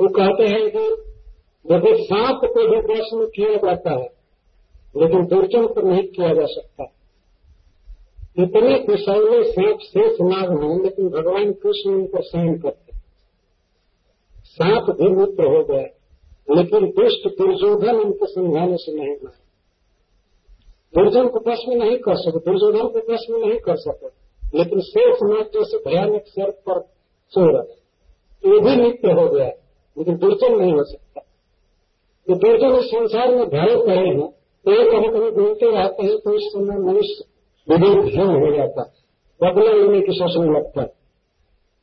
वो 0.00 0.08
कहते 0.08 0.42
हैं 0.42 0.70
कि 0.70 1.02
देखो 1.72 2.04
सांप 2.04 2.40
को 2.44 2.68
भी 2.68 2.94
वश 2.94 3.06
में 3.14 3.26
किया 3.26 3.56
जाता 3.56 3.90
है, 3.90 4.08
लेकिन 4.96 5.26
दुर्जन 5.26 5.66
को 5.66 5.80
नहीं 5.80 6.08
किया 6.08 6.34
जा 6.34 6.46
सकता। 6.46 6.84
इतने 8.38 8.78
कुशले 8.78 9.52
सांप 9.52 9.78
शेष 9.80 10.16
नाग 10.20 10.62
हैं, 10.62 10.82
लेकिन 10.82 11.08
भगवान 11.08 11.52
कृष्ण 11.52 11.90
उनको 11.90 12.22
सहन 12.22 12.58
करते 12.58 12.86
सांप 14.44 14.90
भी 14.90 15.08
मित्र 15.08 15.44
हो 15.44 15.64
गया 15.64 15.95
लेकिन 16.48 16.86
दुष्ट 16.90 17.28
दुर्योधन 17.38 17.96
उनके 17.96 18.26
समझाने 18.26 18.76
से 18.76 18.92
नहीं 18.92 19.08
मारे 19.08 19.44
दुर्जन 20.94 21.28
को 21.28 21.40
प्रश्न 21.40 21.76
नहीं 21.78 21.96
कर 21.98 22.14
सके, 22.16 22.38
दुर्योधन 22.40 22.88
को 22.88 23.00
प्रश्न 23.00 23.40
नहीं 23.40 23.58
कर 23.58 23.76
सके। 23.76 24.08
लेकिन 24.58 24.80
शेष 24.80 25.18
नाग 25.22 25.50
जैसे 25.54 25.78
भयानक 25.78 26.24
सर्प 26.26 26.54
पर 26.68 26.80
सो 27.32 27.46
रहे। 27.46 28.50
ये 28.50 28.58
भी 28.60 28.76
नित्य 28.76 29.12
हो 29.12 29.28
गया, 29.28 29.48
लेकिन 29.96 30.16
दुर्जन 30.16 30.56
नहीं 30.56 30.72
हो 30.72 30.84
सकता। 30.84 31.20
तो 32.26 32.34
दुर्जन 32.34 32.76
इस 32.76 32.84
संसार 32.84 33.34
में 33.34 33.46
भय 33.46 33.76
पड़े 33.76 34.08
हैं 34.08 34.28
तो 34.64 34.72
ये 34.72 34.90
कभी 34.90 35.08
कभी 35.08 35.30
घूमते 35.30 35.70
रहते 35.70 36.02
हैं 36.02 36.16
तो 36.18 36.34
इस 36.34 36.52
समय 36.52 36.78
मनुष्य 36.78 37.24
विवेकहीन 37.68 38.30
हो 38.42 38.56
जाता 38.56 38.82
है। 38.82 39.06
बदला 39.40 39.72
लेने 39.72 40.00
की 40.00 40.12
सोचने 40.12 40.58
लगता 40.58 40.82
है। 40.82 40.92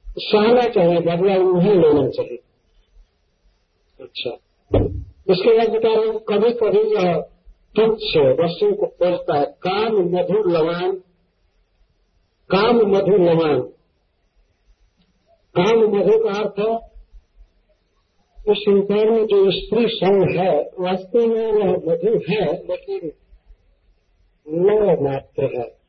सहना 0.06 0.62
चाहिए, 0.62 0.99
बदला 0.99 1.36
उन्हें 1.38 1.76
लेना 1.76 2.10
चाहिए। 2.10 2.39
अच्छा। 3.99 4.30
इसके 5.30 5.58
बाद 5.58 5.69
बता 5.69 5.89
रहे 5.89 6.19
कभी 6.19 6.52
कभी 6.52 6.95
यह 6.95 7.13
तुच्छ 7.76 8.17
वस्तु 8.17 8.76
को 8.76 8.86
खोजता 8.86 9.39
है। 9.39 9.45
काम 9.45 9.93
मधुर 9.93 10.52
लवान, 10.52 10.91
काम 12.49 12.76
मधुर 12.76 13.21
लवान। 13.21 13.62
काम 15.56 15.80
मधु 15.80 16.19
का 16.23 16.30
अर्थ 16.30 16.60
है, 16.60 16.93
उस 18.52 18.58
संसार 18.58 19.10
में 19.12 19.26
जो 19.26 19.52
स्त्री 19.52 19.88
संघ 19.88 20.38
है, 20.38 20.62
वास्तव 20.80 21.19
में 21.19 21.52
वह 21.52 21.71
मधु 21.71 22.21
है, 22.30 22.67
लेकिन 22.67 23.12
न 24.47 24.97
मात्र 25.02 25.60
है। 25.60 25.83